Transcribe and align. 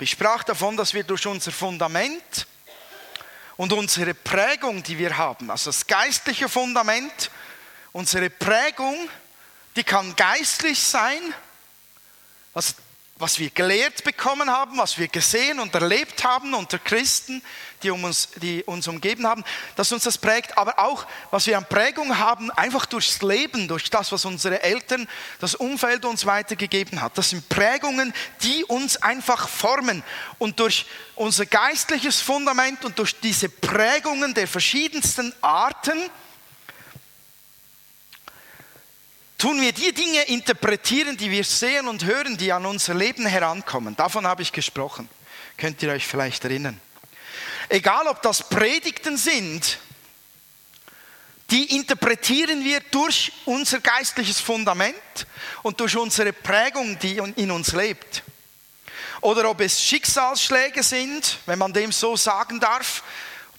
Ich 0.00 0.10
sprach 0.10 0.42
davon, 0.42 0.76
dass 0.76 0.92
wir 0.92 1.04
durch 1.04 1.24
unser 1.24 1.52
Fundament 1.52 2.48
und 3.56 3.72
unsere 3.72 4.12
Prägung, 4.12 4.82
die 4.82 4.98
wir 4.98 5.16
haben, 5.16 5.52
also 5.52 5.70
das 5.70 5.86
geistliche 5.86 6.48
Fundament, 6.48 7.30
unsere 7.92 8.28
Prägung, 8.28 9.08
die 9.76 9.84
kann 9.84 10.16
geistlich 10.16 10.82
sein, 10.82 11.20
also 12.54 12.74
was 13.16 13.38
wir 13.38 13.50
gelehrt 13.50 14.02
bekommen 14.02 14.50
haben, 14.50 14.76
was 14.76 14.98
wir 14.98 15.06
gesehen 15.06 15.60
und 15.60 15.72
erlebt 15.72 16.24
haben 16.24 16.52
unter 16.52 16.80
Christen, 16.80 17.42
die, 17.84 17.90
um 17.90 18.02
uns, 18.02 18.30
die 18.42 18.64
uns 18.64 18.88
umgeben 18.88 19.24
haben, 19.26 19.44
dass 19.76 19.92
uns 19.92 20.02
das 20.02 20.18
prägt, 20.18 20.58
aber 20.58 20.80
auch, 20.80 21.06
was 21.30 21.46
wir 21.46 21.56
an 21.56 21.66
Prägung 21.68 22.18
haben, 22.18 22.50
einfach 22.50 22.86
durchs 22.86 23.22
Leben, 23.22 23.68
durch 23.68 23.88
das, 23.88 24.10
was 24.10 24.24
unsere 24.24 24.62
Eltern, 24.62 25.06
das 25.38 25.54
Umfeld 25.54 26.04
uns 26.04 26.26
weitergegeben 26.26 27.00
hat. 27.00 27.16
Das 27.16 27.30
sind 27.30 27.48
Prägungen, 27.48 28.12
die 28.42 28.64
uns 28.64 28.96
einfach 28.96 29.48
formen. 29.48 30.02
Und 30.38 30.58
durch 30.58 30.86
unser 31.14 31.46
geistliches 31.46 32.20
Fundament 32.20 32.84
und 32.84 32.98
durch 32.98 33.20
diese 33.20 33.48
Prägungen 33.48 34.34
der 34.34 34.48
verschiedensten 34.48 35.32
Arten, 35.40 36.10
tun 39.44 39.60
wir 39.60 39.72
die 39.72 39.92
Dinge 39.92 40.22
interpretieren, 40.22 41.18
die 41.18 41.30
wir 41.30 41.44
sehen 41.44 41.86
und 41.86 42.06
hören, 42.06 42.38
die 42.38 42.50
an 42.50 42.64
unser 42.64 42.94
Leben 42.94 43.26
herankommen. 43.26 43.94
Davon 43.94 44.26
habe 44.26 44.40
ich 44.40 44.52
gesprochen. 44.52 45.06
Könnt 45.58 45.82
ihr 45.82 45.92
euch 45.92 46.06
vielleicht 46.06 46.44
erinnern? 46.44 46.80
Egal 47.68 48.06
ob 48.06 48.22
das 48.22 48.48
Predigten 48.48 49.18
sind, 49.18 49.80
die 51.50 51.76
interpretieren 51.76 52.64
wir 52.64 52.80
durch 52.90 53.32
unser 53.44 53.80
geistliches 53.80 54.40
Fundament 54.40 55.26
und 55.62 55.78
durch 55.78 55.94
unsere 55.94 56.32
Prägung, 56.32 56.98
die 56.98 57.18
in 57.18 57.50
uns 57.50 57.74
lebt. 57.74 58.22
Oder 59.20 59.50
ob 59.50 59.60
es 59.60 59.82
Schicksalsschläge 59.82 60.82
sind, 60.82 61.36
wenn 61.44 61.58
man 61.58 61.74
dem 61.74 61.92
so 61.92 62.16
sagen 62.16 62.60
darf, 62.60 63.02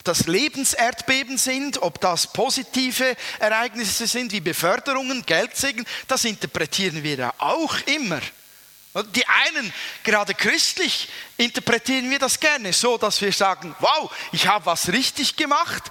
das 0.08 0.28
Lebenserdbeben 0.28 1.38
sind, 1.38 1.82
ob 1.82 2.00
das 2.00 2.32
positive 2.32 3.16
Ereignisse 3.40 4.08
sind 4.08 4.32
wie 4.32 4.40
Beförderungen, 4.40 5.26
Geldsegen, 5.26 5.86
das 6.08 6.24
interpretieren 6.26 7.04
wir 7.04 7.16
ja 7.16 7.34
auch 7.38 7.76
immer. 7.86 8.22
Die 9.14 9.28
einen, 9.28 9.74
gerade 10.04 10.34
christlich, 10.34 11.10
interpretieren 11.36 12.10
wir 12.10 12.20
das 12.20 12.40
gerne 12.40 12.72
so, 12.72 12.98
dass 12.98 13.22
wir 13.22 13.34
sagen, 13.34 13.76
wow, 13.80 14.10
ich 14.32 14.48
habe 14.48 14.68
was 14.68 14.90
richtig 14.90 15.36
gemacht 15.36 15.84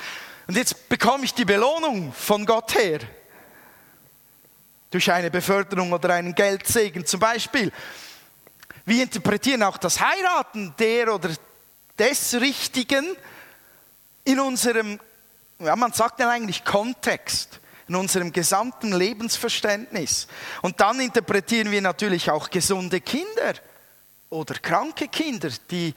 und 0.46 0.56
jetzt 0.56 0.88
bekomme 0.88 1.24
ich 1.24 1.34
die 1.34 1.44
Belohnung 1.44 2.12
von 2.12 2.46
Gott 2.46 2.74
her. 2.74 3.00
Durch 4.90 5.10
eine 5.10 5.30
Beförderung 5.30 5.92
oder 5.92 6.14
einen 6.14 6.34
Geldsegen 6.34 7.04
zum 7.04 7.20
Beispiel. 7.20 7.72
Wir 8.86 9.02
interpretieren 9.02 9.62
auch 9.62 9.76
das 9.76 10.00
Heiraten 10.00 10.74
der 10.78 11.12
oder 11.12 11.30
des 11.98 12.34
Richtigen 12.34 13.16
in 14.24 14.40
unserem, 14.40 14.98
ja, 15.58 15.76
man 15.76 15.92
sagt 15.92 16.20
ja 16.20 16.28
eigentlich 16.28 16.64
Kontext, 16.64 17.60
in 17.86 17.96
unserem 17.96 18.32
gesamten 18.32 18.92
Lebensverständnis. 18.92 20.26
Und 20.62 20.80
dann 20.80 21.00
interpretieren 21.00 21.70
wir 21.70 21.82
natürlich 21.82 22.30
auch 22.30 22.48
gesunde 22.48 23.00
Kinder 23.00 23.54
oder 24.30 24.54
kranke 24.54 25.08
Kinder, 25.08 25.50
die 25.70 25.94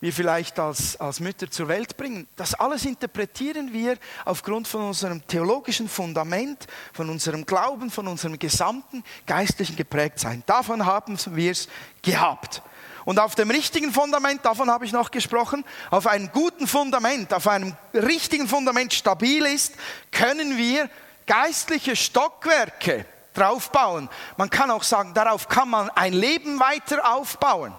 wir 0.00 0.14
vielleicht 0.14 0.58
als, 0.58 0.98
als 0.98 1.20
Mütter 1.20 1.50
zur 1.50 1.68
Welt 1.68 1.98
bringen. 1.98 2.26
Das 2.36 2.54
alles 2.54 2.86
interpretieren 2.86 3.72
wir 3.72 3.98
aufgrund 4.24 4.66
von 4.66 4.80
unserem 4.80 5.26
theologischen 5.26 5.90
Fundament, 5.90 6.66
von 6.94 7.10
unserem 7.10 7.44
Glauben, 7.44 7.90
von 7.90 8.08
unserem 8.08 8.38
gesamten 8.38 9.04
geistlichen 9.26 9.76
Geprägtsein. 9.76 10.42
Davon 10.46 10.86
haben 10.86 11.18
wir 11.36 11.52
es 11.52 11.68
gehabt. 12.00 12.62
Und 13.04 13.18
auf 13.18 13.34
dem 13.34 13.50
richtigen 13.50 13.92
Fundament, 13.92 14.44
davon 14.44 14.70
habe 14.70 14.84
ich 14.84 14.92
noch 14.92 15.10
gesprochen, 15.10 15.64
auf 15.90 16.06
einem 16.06 16.30
guten 16.32 16.66
Fundament, 16.66 17.32
auf 17.32 17.46
einem 17.46 17.76
richtigen 17.94 18.48
Fundament 18.48 18.92
stabil 18.92 19.44
ist, 19.46 19.74
können 20.12 20.56
wir 20.56 20.88
geistliche 21.26 21.96
Stockwerke 21.96 23.06
draufbauen. 23.34 24.08
Man 24.36 24.50
kann 24.50 24.70
auch 24.70 24.82
sagen, 24.82 25.14
darauf 25.14 25.48
kann 25.48 25.68
man 25.68 25.90
ein 25.90 26.12
Leben 26.12 26.58
weiter 26.60 27.14
aufbauen. 27.14 27.74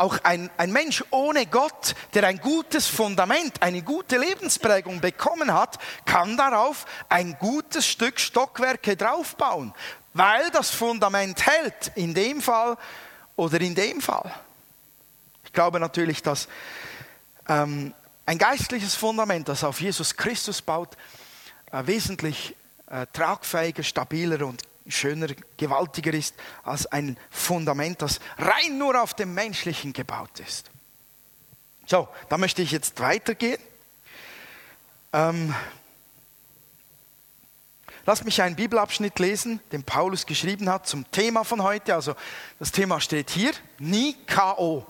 Auch 0.00 0.18
ein, 0.22 0.48
ein 0.56 0.70
Mensch 0.70 1.04
ohne 1.10 1.44
Gott, 1.46 1.96
der 2.14 2.24
ein 2.24 2.38
gutes 2.38 2.86
Fundament, 2.86 3.60
eine 3.62 3.82
gute 3.82 4.16
Lebensprägung 4.16 5.00
bekommen 5.00 5.52
hat, 5.52 5.78
kann 6.04 6.36
darauf 6.36 6.86
ein 7.08 7.36
gutes 7.40 7.84
Stück 7.84 8.20
Stockwerke 8.20 8.96
draufbauen, 8.96 9.74
weil 10.14 10.50
das 10.52 10.70
Fundament 10.70 11.44
hält. 11.44 11.90
In 11.96 12.14
dem 12.14 12.40
Fall 12.40 12.76
oder 13.38 13.60
in 13.60 13.74
dem 13.74 14.00
Fall. 14.00 14.34
Ich 15.44 15.52
glaube 15.52 15.78
natürlich, 15.78 16.22
dass 16.22 16.48
ähm, 17.48 17.94
ein 18.26 18.36
geistliches 18.36 18.94
Fundament, 18.96 19.48
das 19.48 19.64
auf 19.64 19.80
Jesus 19.80 20.16
Christus 20.16 20.60
baut, 20.60 20.96
äh, 21.70 21.86
wesentlich 21.86 22.56
äh, 22.90 23.06
tragfähiger, 23.12 23.84
stabiler 23.84 24.44
und 24.44 24.62
schöner, 24.88 25.28
gewaltiger 25.56 26.12
ist 26.12 26.34
als 26.64 26.86
ein 26.86 27.16
Fundament, 27.30 28.02
das 28.02 28.18
rein 28.38 28.76
nur 28.76 29.00
auf 29.00 29.14
dem 29.14 29.34
Menschlichen 29.34 29.92
gebaut 29.92 30.40
ist. 30.40 30.70
So, 31.86 32.08
da 32.28 32.38
möchte 32.38 32.60
ich 32.62 32.72
jetzt 32.72 32.98
weitergehen. 33.00 33.60
Ähm, 35.12 35.54
Lass 38.08 38.24
mich 38.24 38.40
einen 38.40 38.56
Bibelabschnitt 38.56 39.18
lesen, 39.18 39.60
den 39.70 39.84
Paulus 39.84 40.24
geschrieben 40.24 40.70
hat 40.70 40.88
zum 40.88 41.04
Thema 41.10 41.44
von 41.44 41.62
heute. 41.62 41.94
Also 41.94 42.14
das 42.58 42.72
Thema 42.72 43.02
steht 43.02 43.28
hier, 43.28 43.52
nie 43.78 44.16
KO. 44.26 44.86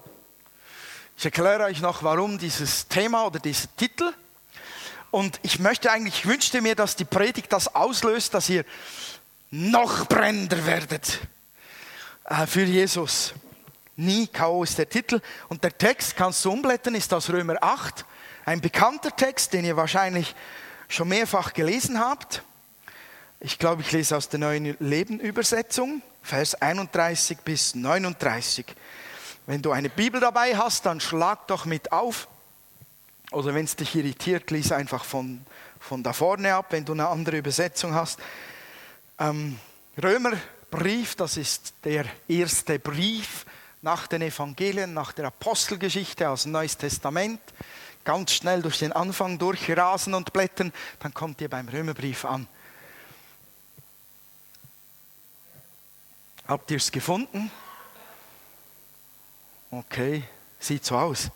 Ich 1.16 1.24
erkläre 1.24 1.64
euch 1.64 1.80
noch, 1.80 2.04
warum 2.04 2.38
dieses 2.38 2.86
Thema 2.86 3.26
oder 3.26 3.40
dieser 3.40 3.74
Titel. 3.74 4.12
Und 5.10 5.40
ich 5.42 5.58
möchte 5.58 5.90
eigentlich, 5.90 6.20
ich 6.20 6.26
wünschte 6.26 6.60
mir, 6.60 6.76
dass 6.76 6.94
die 6.94 7.04
Predigt 7.04 7.52
das 7.52 7.74
auslöst, 7.74 8.34
dass 8.34 8.48
ihr 8.48 8.64
noch 9.50 10.06
brennender 10.06 10.64
werdet 10.64 11.18
äh, 12.26 12.46
für 12.46 12.62
Jesus. 12.62 13.34
Nie 13.96 14.28
KO 14.28 14.62
ist 14.62 14.78
der 14.78 14.88
Titel. 14.88 15.20
Und 15.48 15.64
der 15.64 15.76
Text, 15.76 16.16
kannst 16.16 16.44
du 16.44 16.52
umblättern, 16.52 16.94
ist 16.94 17.12
aus 17.12 17.30
Römer 17.30 17.56
8. 17.60 18.04
Ein 18.44 18.60
bekannter 18.60 19.10
Text, 19.16 19.54
den 19.54 19.64
ihr 19.64 19.76
wahrscheinlich 19.76 20.36
schon 20.86 21.08
mehrfach 21.08 21.52
gelesen 21.52 21.98
habt. 21.98 22.44
Ich 23.40 23.60
glaube, 23.60 23.82
ich 23.82 23.92
lese 23.92 24.16
aus 24.16 24.28
der 24.28 24.40
neuen 24.40 24.76
Lebenübersetzung, 24.80 26.02
Vers 26.22 26.56
31 26.56 27.38
bis 27.38 27.76
39. 27.76 28.66
Wenn 29.46 29.62
du 29.62 29.70
eine 29.70 29.88
Bibel 29.88 30.20
dabei 30.20 30.56
hast, 30.56 30.86
dann 30.86 31.00
schlag 31.00 31.46
doch 31.46 31.64
mit 31.64 31.92
auf. 31.92 32.26
Oder 33.30 33.54
wenn 33.54 33.64
es 33.64 33.76
dich 33.76 33.94
irritiert, 33.94 34.50
lies 34.50 34.72
einfach 34.72 35.04
von, 35.04 35.46
von 35.78 36.02
da 36.02 36.12
vorne 36.12 36.52
ab, 36.52 36.66
wenn 36.70 36.84
du 36.84 36.94
eine 36.94 37.06
andere 37.06 37.36
Übersetzung 37.36 37.94
hast. 37.94 38.18
Ähm, 39.20 39.56
Römerbrief, 40.02 41.14
das 41.14 41.36
ist 41.36 41.74
der 41.84 42.06
erste 42.26 42.80
Brief 42.80 43.46
nach 43.82 44.08
den 44.08 44.22
Evangelien, 44.22 44.94
nach 44.94 45.12
der 45.12 45.26
Apostelgeschichte 45.26 46.28
aus 46.28 46.42
dem 46.42 46.52
Neues 46.52 46.76
Testament. 46.76 47.40
Ganz 48.02 48.32
schnell 48.32 48.62
durch 48.62 48.80
den 48.80 48.90
Anfang 48.90 49.38
durchrasen 49.38 50.14
und 50.14 50.32
blättern, 50.32 50.72
dann 50.98 51.14
kommt 51.14 51.40
ihr 51.40 51.48
beim 51.48 51.68
Römerbrief 51.68 52.24
an. 52.24 52.48
Habt 56.48 56.70
ihr 56.70 56.78
es 56.78 56.90
gefunden? 56.90 57.50
Okay, 59.70 60.24
sieht 60.58 60.82
so 60.82 60.96
aus. 60.96 61.28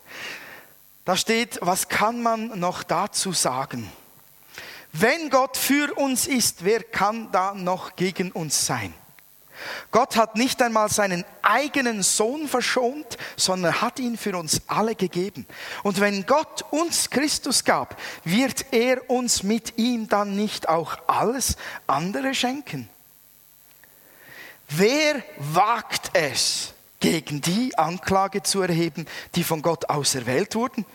Da 1.05 1.15
steht, 1.15 1.59
was 1.61 1.87
kann 1.87 2.23
man 2.23 2.59
noch 2.59 2.81
dazu 2.81 3.31
sagen? 3.31 3.91
Wenn 4.91 5.29
Gott 5.29 5.55
für 5.55 5.93
uns 5.99 6.25
ist, 6.25 6.65
wer 6.65 6.81
kann 6.81 7.31
da 7.31 7.53
noch 7.53 7.95
gegen 7.95 8.31
uns 8.31 8.65
sein? 8.65 8.91
Gott 9.91 10.15
hat 10.15 10.35
nicht 10.35 10.59
einmal 10.63 10.89
seinen 10.89 11.23
eigenen 11.43 12.01
Sohn 12.01 12.47
verschont, 12.47 13.17
sondern 13.35 13.81
hat 13.81 13.99
ihn 13.99 14.17
für 14.17 14.35
uns 14.35 14.61
alle 14.65 14.95
gegeben. 14.95 15.45
Und 15.83 15.99
wenn 15.99 16.25
Gott 16.25 16.65
uns 16.71 17.11
Christus 17.11 17.63
gab, 17.63 17.99
wird 18.23 18.65
er 18.71 19.07
uns 19.11 19.43
mit 19.43 19.77
ihm 19.77 20.07
dann 20.07 20.35
nicht 20.35 20.69
auch 20.69 20.97
alles 21.05 21.55
andere 21.85 22.33
schenken? 22.33 22.89
Wer 24.75 25.23
wagt 25.37 26.09
es, 26.13 26.73
gegen 26.99 27.41
die 27.41 27.77
Anklage 27.77 28.41
zu 28.41 28.61
erheben, 28.61 29.05
die 29.35 29.43
von 29.43 29.61
Gott 29.61 29.89
auserwählt 29.89 30.55
wurden? 30.55 30.85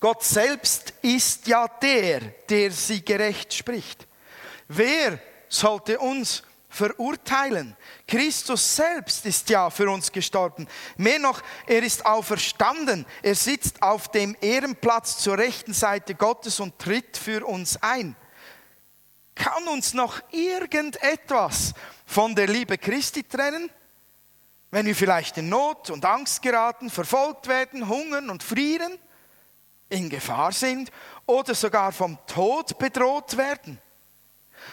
Gott 0.00 0.24
selbst 0.24 0.94
ist 1.02 1.46
ja 1.46 1.68
der, 1.68 2.20
der 2.48 2.72
sie 2.72 3.04
gerecht 3.04 3.54
spricht. 3.54 4.06
Wer 4.66 5.20
sollte 5.48 5.98
uns 6.00 6.42
verurteilen? 6.68 7.76
Christus 8.08 8.74
selbst 8.74 9.24
ist 9.26 9.48
ja 9.48 9.70
für 9.70 9.88
uns 9.88 10.10
gestorben. 10.10 10.66
Mehr 10.96 11.20
noch, 11.20 11.40
er 11.66 11.84
ist 11.84 12.04
auferstanden. 12.04 13.06
Er 13.22 13.36
sitzt 13.36 13.80
auf 13.80 14.08
dem 14.08 14.36
Ehrenplatz 14.40 15.18
zur 15.18 15.38
rechten 15.38 15.72
Seite 15.72 16.16
Gottes 16.16 16.58
und 16.58 16.78
tritt 16.80 17.16
für 17.16 17.46
uns 17.46 17.80
ein. 17.80 18.16
Kann 19.36 19.68
uns 19.68 19.94
noch 19.94 20.20
irgendetwas 20.32 21.74
von 22.04 22.34
der 22.34 22.46
Liebe 22.46 22.78
Christi 22.78 23.22
trennen? 23.22 23.70
Wenn 24.70 24.86
wir 24.86 24.96
vielleicht 24.96 25.38
in 25.38 25.48
Not 25.48 25.90
und 25.90 26.04
Angst 26.04 26.42
geraten, 26.42 26.90
verfolgt 26.90 27.46
werden, 27.46 27.88
hungern 27.88 28.30
und 28.30 28.42
frieren, 28.42 28.98
in 29.88 30.10
Gefahr 30.10 30.52
sind 30.52 30.90
oder 31.26 31.54
sogar 31.54 31.92
vom 31.92 32.18
Tod 32.26 32.78
bedroht 32.78 33.36
werden. 33.36 33.80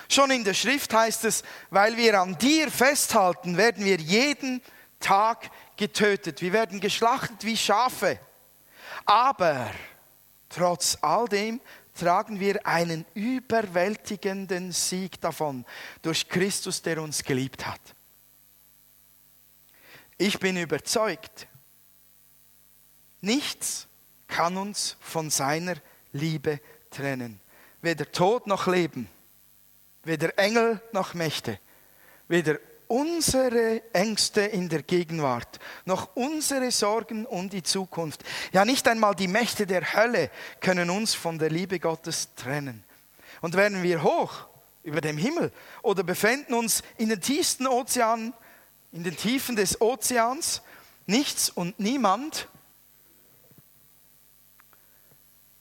Schon 0.09 0.31
in 0.31 0.43
der 0.43 0.53
Schrift 0.53 0.93
heißt 0.93 1.25
es, 1.25 1.43
weil 1.69 1.97
wir 1.97 2.19
an 2.19 2.37
dir 2.37 2.71
festhalten, 2.71 3.57
werden 3.57 3.85
wir 3.85 3.97
jeden 3.97 4.61
Tag 4.99 5.49
getötet. 5.77 6.41
Wir 6.41 6.53
werden 6.53 6.79
geschlachtet 6.79 7.43
wie 7.43 7.57
Schafe. 7.57 8.19
Aber 9.05 9.69
trotz 10.49 10.97
all 11.01 11.27
dem 11.27 11.59
tragen 12.01 12.39
wir 12.39 12.65
einen 12.65 13.05
überwältigenden 13.13 14.71
Sieg 14.71 15.21
davon 15.21 15.65
durch 16.01 16.27
Christus, 16.27 16.81
der 16.81 16.99
uns 16.99 17.23
geliebt 17.23 17.67
hat. 17.67 17.79
Ich 20.17 20.39
bin 20.39 20.57
überzeugt, 20.57 21.45
nichts 23.21 23.87
kann 24.27 24.57
uns 24.57 24.97
von 24.99 25.29
seiner 25.29 25.75
Liebe 26.11 26.59
trennen. 26.89 27.39
Weder 27.83 28.11
Tod 28.11 28.47
noch 28.47 28.65
Leben, 28.65 29.07
weder 30.03 30.35
Engel 30.39 30.81
noch 30.93 31.13
Mächte, 31.13 31.59
weder 32.27 32.57
unsere 32.91 33.81
Ängste 33.93 34.41
in 34.41 34.67
der 34.67 34.83
Gegenwart, 34.83 35.59
noch 35.85 36.13
unsere 36.13 36.71
Sorgen 36.71 37.25
um 37.25 37.49
die 37.49 37.63
Zukunft. 37.63 38.21
Ja, 38.51 38.65
nicht 38.65 38.85
einmal 38.85 39.15
die 39.15 39.29
Mächte 39.29 39.65
der 39.65 39.93
Hölle 39.93 40.29
können 40.59 40.89
uns 40.89 41.13
von 41.13 41.39
der 41.39 41.49
Liebe 41.49 41.79
Gottes 41.79 42.35
trennen. 42.35 42.83
Und 43.39 43.55
wären 43.55 43.81
wir 43.81 44.03
hoch 44.03 44.45
über 44.83 44.99
dem 44.99 45.17
Himmel 45.17 45.53
oder 45.81 46.03
befinden 46.03 46.53
uns 46.53 46.83
in 46.97 47.07
den 47.07 47.21
tiefsten 47.21 47.65
Ozeanen, 47.65 48.33
in 48.91 49.05
den 49.05 49.15
Tiefen 49.15 49.55
des 49.55 49.79
Ozeans, 49.79 50.61
nichts 51.05 51.49
und 51.49 51.79
niemand 51.79 52.49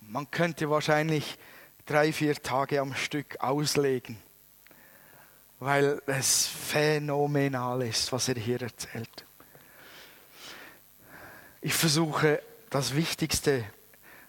Man 0.00 0.28
könnte 0.30 0.70
wahrscheinlich 0.70 1.38
drei, 1.84 2.12
vier 2.12 2.34
Tage 2.34 2.80
am 2.80 2.94
Stück 2.94 3.40
auslegen 3.40 4.16
weil 5.60 6.00
es 6.06 6.46
phänomenal 6.46 7.82
ist, 7.82 8.12
was 8.12 8.28
er 8.28 8.36
hier 8.36 8.62
erzählt. 8.62 9.24
Ich 11.60 11.74
versuche 11.74 12.40
das 12.70 12.94
Wichtigste, 12.94 13.64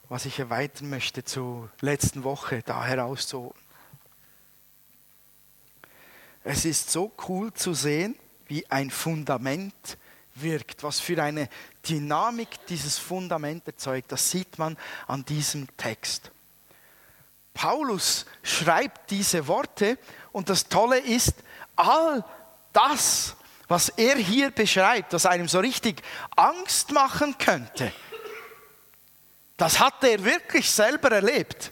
was 0.09 0.25
ich 0.25 0.39
erweitern 0.39 0.89
möchte, 0.89 1.23
zur 1.23 1.69
letzten 1.81 2.23
Woche 2.23 2.63
da 2.65 2.83
herauszuholen. 2.83 3.53
Es 6.43 6.65
ist 6.65 6.89
so 6.89 7.11
cool 7.27 7.53
zu 7.53 7.73
sehen, 7.75 8.15
wie 8.47 8.69
ein 8.71 8.89
Fundament 8.89 9.97
wirkt, 10.33 10.83
was 10.83 10.99
für 10.99 11.21
eine 11.21 11.47
Dynamik 11.87 12.65
dieses 12.67 12.97
Fundament 12.97 13.67
erzeugt. 13.67 14.11
Das 14.11 14.31
sieht 14.31 14.57
man 14.57 14.77
an 15.07 15.23
diesem 15.25 15.67
Text. 15.77 16.31
Paulus 17.53 18.25
schreibt 18.41 19.11
diese 19.11 19.47
Worte 19.47 19.97
und 20.31 20.49
das 20.49 20.69
Tolle 20.69 20.99
ist, 20.99 21.33
all 21.75 22.23
das, 22.73 23.35
was 23.67 23.89
er 23.89 24.15
hier 24.15 24.49
beschreibt, 24.49 25.13
was 25.13 25.25
einem 25.25 25.47
so 25.47 25.59
richtig 25.59 26.01
Angst 26.35 26.91
machen 26.91 27.37
könnte, 27.37 27.91
das 29.59 29.79
hat 29.79 30.03
er 30.03 30.23
wirklich 30.23 30.71
selber 30.71 31.11
erlebt. 31.11 31.71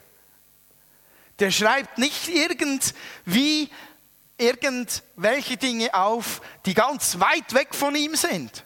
Der 1.40 1.52
schreibt 1.52 1.98
nicht 1.98 2.28
irgendwie 2.28 3.70
irgendwelche 4.38 5.58
Dinge 5.58 5.94
auf, 5.94 6.42
die 6.66 6.74
ganz 6.74 7.20
weit 7.20 7.54
weg 7.54 7.74
von 7.74 7.96
ihm 7.96 8.16
sind. 8.16 8.64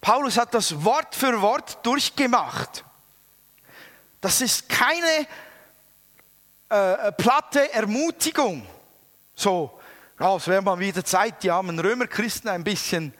Paulus 0.00 0.38
hat 0.38 0.54
das 0.54 0.84
Wort 0.84 1.14
für 1.14 1.40
Wort 1.42 1.84
durchgemacht. 1.84 2.84
Das 4.20 4.40
ist 4.40 4.68
keine 4.68 5.26
äh, 6.70 7.08
äh, 7.08 7.12
platte 7.12 7.72
Ermutigung. 7.72 8.66
So, 9.34 9.78
ja, 10.18 10.36
es 10.36 10.46
wäre 10.46 10.62
mal 10.62 10.78
wieder 10.78 11.04
Zeit, 11.04 11.42
die 11.42 11.50
armen 11.50 11.78
Römerchristen 11.78 12.48
ein 12.48 12.64
bisschen 12.64 13.12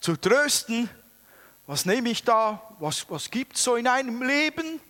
zu 0.00 0.16
trösten. 0.16 0.90
Was 1.66 1.84
nehme 1.84 2.10
ich 2.10 2.22
da? 2.22 2.62
Was, 2.78 3.08
was 3.10 3.30
gibt 3.30 3.56
es 3.56 3.64
so 3.64 3.76
in 3.76 3.88
einem 3.88 4.22
Leben? 4.22 4.80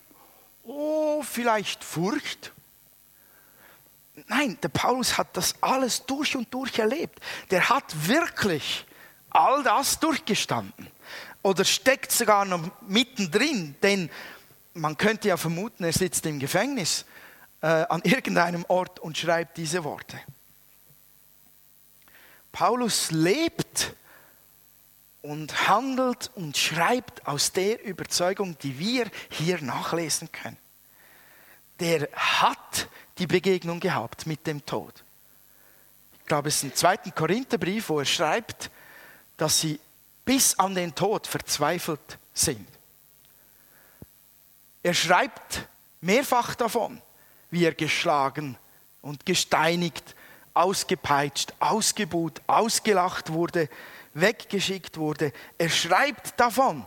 Oh, 0.63 1.23
vielleicht 1.23 1.83
Furcht. 1.83 2.51
Nein, 4.27 4.57
der 4.61 4.69
Paulus 4.69 5.17
hat 5.17 5.35
das 5.37 5.55
alles 5.61 6.05
durch 6.05 6.35
und 6.35 6.53
durch 6.53 6.77
erlebt. 6.77 7.19
Der 7.51 7.69
hat 7.69 8.07
wirklich 8.07 8.85
all 9.29 9.63
das 9.63 9.99
durchgestanden. 9.99 10.87
Oder 11.43 11.63
steckt 11.63 12.11
sogar 12.11 12.45
noch 12.45 12.69
mittendrin, 12.87 13.75
denn 13.81 14.09
man 14.73 14.97
könnte 14.97 15.29
ja 15.29 15.37
vermuten, 15.37 15.83
er 15.83 15.93
sitzt 15.93 16.25
im 16.25 16.39
Gefängnis 16.39 17.05
äh, 17.61 17.67
an 17.67 18.01
irgendeinem 18.03 18.65
Ort 18.67 18.99
und 18.99 19.17
schreibt 19.17 19.57
diese 19.57 19.83
Worte. 19.83 20.19
Paulus 22.51 23.11
lebt 23.11 23.93
und 25.21 25.67
handelt 25.67 26.31
und 26.35 26.57
schreibt 26.57 27.25
aus 27.27 27.51
der 27.51 27.83
Überzeugung, 27.83 28.57
die 28.59 28.79
wir 28.79 29.09
hier 29.29 29.61
nachlesen 29.61 30.31
können. 30.31 30.57
Der 31.79 32.07
hat 32.13 32.87
die 33.17 33.27
Begegnung 33.27 33.79
gehabt 33.79 34.25
mit 34.25 34.45
dem 34.47 34.65
Tod. 34.65 34.93
Ich 36.19 36.25
glaube, 36.25 36.49
es 36.49 36.57
ist 36.57 36.63
im 36.63 36.75
zweiten 36.75 37.13
Korintherbrief, 37.13 37.89
wo 37.89 37.99
er 37.99 38.05
schreibt, 38.05 38.69
dass 39.37 39.61
sie 39.61 39.79
bis 40.25 40.57
an 40.59 40.75
den 40.75 40.93
Tod 40.93 41.27
verzweifelt 41.27 42.17
sind. 42.33 42.67
Er 44.83 44.93
schreibt 44.93 45.67
mehrfach 46.01 46.55
davon 46.55 47.01
wie 47.51 47.65
er 47.65 47.73
geschlagen 47.73 48.57
und 49.01 49.25
gesteinigt, 49.25 50.15
ausgepeitscht, 50.53 51.53
ausgebuht, 51.59 52.41
ausgelacht 52.47 53.31
wurde, 53.31 53.69
weggeschickt 54.19 54.97
wurde. 54.97 55.31
Er 55.57 55.69
schreibt 55.69 56.39
davon. 56.39 56.85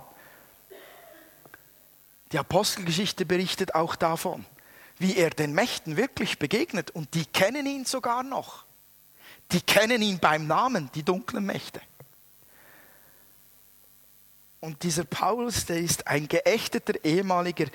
Die 2.33 2.39
Apostelgeschichte 2.39 3.27
berichtet 3.27 3.75
auch 3.75 3.97
davon, 3.97 4.45
wie 4.99 5.17
er 5.17 5.31
den 5.31 5.53
Mächten 5.53 5.97
wirklich 5.97 6.39
begegnet 6.39 6.91
und 6.91 7.15
die 7.15 7.27
kennen 7.27 7.67
ihn 7.67 7.85
sogar 7.85 8.23
noch. 8.23 8.65
Die 9.53 9.61
kennen 9.61 10.01
ihn 10.01 10.21
beim 10.21 10.47
Namen, 10.47 10.91
die 10.95 11.03
dunklen 11.03 11.45
Mächte. 11.45 11.81
Und 14.61 14.83
dieser 14.83 15.05
Paulus, 15.05 15.67
der 15.67 15.79
ist 15.79 16.07
ein 16.07 16.29
geächteter 16.29 17.05
ehemaliger 17.05 17.67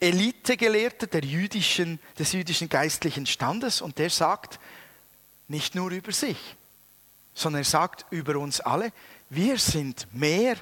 Elitegelehrter 0.00 1.06
der 1.06 1.22
jüdischen, 1.22 2.00
des 2.18 2.32
jüdischen 2.32 2.70
geistlichen 2.70 3.26
Standes 3.26 3.82
und 3.82 3.98
der 3.98 4.08
sagt 4.08 4.58
nicht 5.46 5.74
nur 5.74 5.90
über 5.90 6.12
sich, 6.12 6.38
sondern 7.40 7.62
er 7.62 7.66
sagt 7.66 8.06
über 8.10 8.36
uns 8.36 8.60
alle, 8.60 8.92
wir 9.30 9.58
sind 9.58 10.12
mehr 10.14 10.56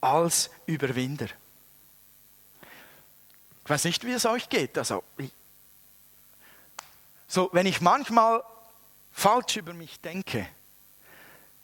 als 0.00 0.50
Überwinder. 0.66 1.26
Ich 3.64 3.70
weiß 3.70 3.84
nicht, 3.84 4.04
wie 4.04 4.12
es 4.12 4.26
euch 4.26 4.48
geht. 4.48 4.76
Also, 4.78 5.04
so, 7.28 7.50
wenn 7.52 7.66
ich 7.66 7.80
manchmal 7.80 8.42
falsch 9.12 9.56
über 9.56 9.74
mich 9.74 10.00
denke, 10.00 10.48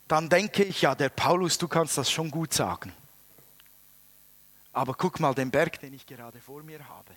dann 0.06 0.28
denke 0.28 0.64
ich, 0.64 0.82
ja, 0.82 0.94
der 0.94 1.08
Paulus, 1.08 1.58
du 1.58 1.68
kannst 1.68 1.98
das 1.98 2.10
schon 2.10 2.30
gut 2.30 2.52
sagen. 2.52 2.92
Aber 4.72 4.94
guck 4.94 5.18
mal 5.18 5.34
den 5.34 5.50
Berg, 5.50 5.80
den 5.80 5.92
ich 5.92 6.06
gerade 6.06 6.40
vor 6.40 6.62
mir 6.62 6.86
habe. 6.88 7.14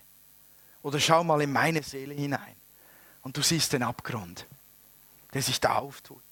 Oder 0.84 1.00
schau 1.00 1.24
mal 1.24 1.42
in 1.42 1.52
meine 1.52 1.84
Seele 1.84 2.14
hinein. 2.14 2.56
Und 3.22 3.38
du 3.38 3.44
siehst 3.44 3.72
den 3.74 3.84
Abgrund, 3.84 4.48
der 5.34 5.44
sich 5.44 5.60
da 5.60 5.76
auftut. 5.76 6.24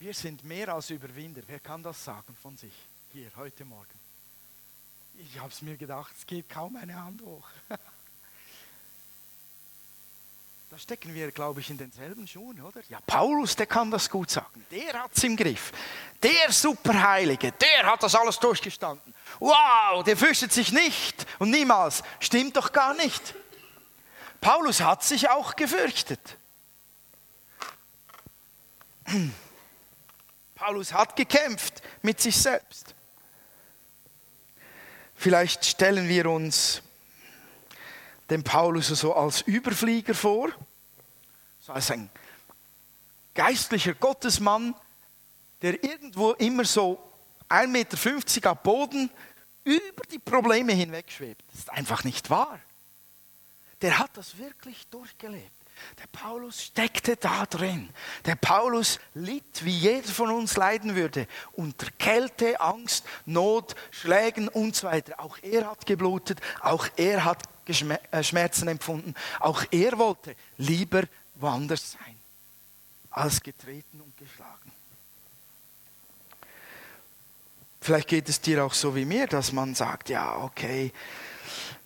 Wir 0.00 0.14
sind 0.14 0.44
mehr 0.44 0.72
als 0.72 0.90
Überwinder. 0.90 1.42
Wer 1.48 1.58
kann 1.58 1.82
das 1.82 2.04
sagen 2.04 2.36
von 2.40 2.56
sich 2.56 2.72
hier 3.12 3.32
heute 3.34 3.64
Morgen? 3.64 3.98
Ich 5.18 5.40
habe 5.40 5.48
es 5.52 5.60
mir 5.60 5.76
gedacht, 5.76 6.14
es 6.16 6.24
geht 6.24 6.48
kaum 6.48 6.76
eine 6.76 6.94
Hand 6.94 7.20
hoch. 7.22 7.48
da 10.70 10.78
stecken 10.78 11.12
wir, 11.12 11.32
glaube 11.32 11.58
ich, 11.58 11.70
in 11.70 11.78
denselben 11.78 12.28
Schuhen, 12.28 12.60
oder? 12.62 12.80
Ja, 12.88 13.00
Paulus, 13.04 13.56
der 13.56 13.66
kann 13.66 13.90
das 13.90 14.08
gut 14.08 14.30
sagen. 14.30 14.64
Der 14.70 15.02
hat 15.02 15.10
es 15.16 15.24
im 15.24 15.36
Griff. 15.36 15.72
Der 16.22 16.52
Superheilige, 16.52 17.50
der 17.50 17.86
hat 17.86 18.00
das 18.00 18.14
alles 18.14 18.38
durchgestanden. 18.38 19.12
Wow, 19.40 20.04
der 20.04 20.16
fürchtet 20.16 20.52
sich 20.52 20.70
nicht 20.70 21.26
und 21.40 21.50
niemals. 21.50 22.04
Stimmt 22.20 22.56
doch 22.56 22.70
gar 22.70 22.94
nicht. 22.94 23.34
Paulus 24.40 24.80
hat 24.80 25.02
sich 25.02 25.28
auch 25.28 25.56
gefürchtet. 25.56 26.36
Paulus 30.58 30.92
hat 30.92 31.14
gekämpft 31.14 31.82
mit 32.02 32.20
sich 32.20 32.36
selbst. 32.36 32.94
Vielleicht 35.14 35.64
stellen 35.64 36.08
wir 36.08 36.28
uns 36.28 36.82
den 38.28 38.42
Paulus 38.42 38.88
so 38.88 39.14
als 39.14 39.42
Überflieger 39.42 40.14
vor, 40.14 40.50
so 41.60 41.72
als 41.72 41.92
ein 41.92 42.10
geistlicher 43.34 43.94
Gottesmann, 43.94 44.74
der 45.62 45.82
irgendwo 45.82 46.32
immer 46.32 46.64
so 46.64 46.98
1,50 47.48 47.66
Meter 47.68 48.50
ab 48.50 48.64
Boden 48.64 49.10
über 49.62 50.04
die 50.10 50.18
Probleme 50.18 50.72
hinweg 50.72 51.10
schwebt. 51.10 51.42
Das 51.50 51.60
ist 51.60 51.70
einfach 51.70 52.02
nicht 52.02 52.30
wahr. 52.30 52.58
Der 53.80 53.98
hat 53.98 54.10
das 54.16 54.38
wirklich 54.38 54.88
durchgelebt. 54.88 55.57
Der 55.98 56.06
Paulus 56.12 56.62
steckte 56.64 57.16
da 57.16 57.46
drin. 57.46 57.90
Der 58.24 58.36
Paulus 58.36 58.98
litt, 59.14 59.64
wie 59.64 59.76
jeder 59.76 60.08
von 60.08 60.30
uns 60.30 60.56
leiden 60.56 60.94
würde, 60.94 61.26
unter 61.52 61.90
Kälte, 61.98 62.60
Angst, 62.60 63.04
Not, 63.26 63.74
Schlägen 63.90 64.48
und 64.48 64.76
so 64.76 64.86
weiter. 64.86 65.20
Auch 65.20 65.38
er 65.42 65.70
hat 65.70 65.86
geblutet, 65.86 66.40
auch 66.60 66.88
er 66.96 67.24
hat 67.24 67.42
äh, 67.66 68.22
Schmerzen 68.22 68.68
empfunden. 68.68 69.14
Auch 69.40 69.64
er 69.70 69.98
wollte 69.98 70.34
lieber 70.56 71.02
woanders 71.34 71.92
sein, 71.92 72.16
als 73.10 73.42
getreten 73.42 74.00
und 74.00 74.16
geschlagen. 74.16 74.72
Vielleicht 77.80 78.08
geht 78.08 78.28
es 78.28 78.40
dir 78.40 78.64
auch 78.64 78.74
so 78.74 78.94
wie 78.96 79.04
mir, 79.04 79.26
dass 79.26 79.52
man 79.52 79.74
sagt, 79.74 80.08
ja, 80.08 80.36
okay, 80.36 80.92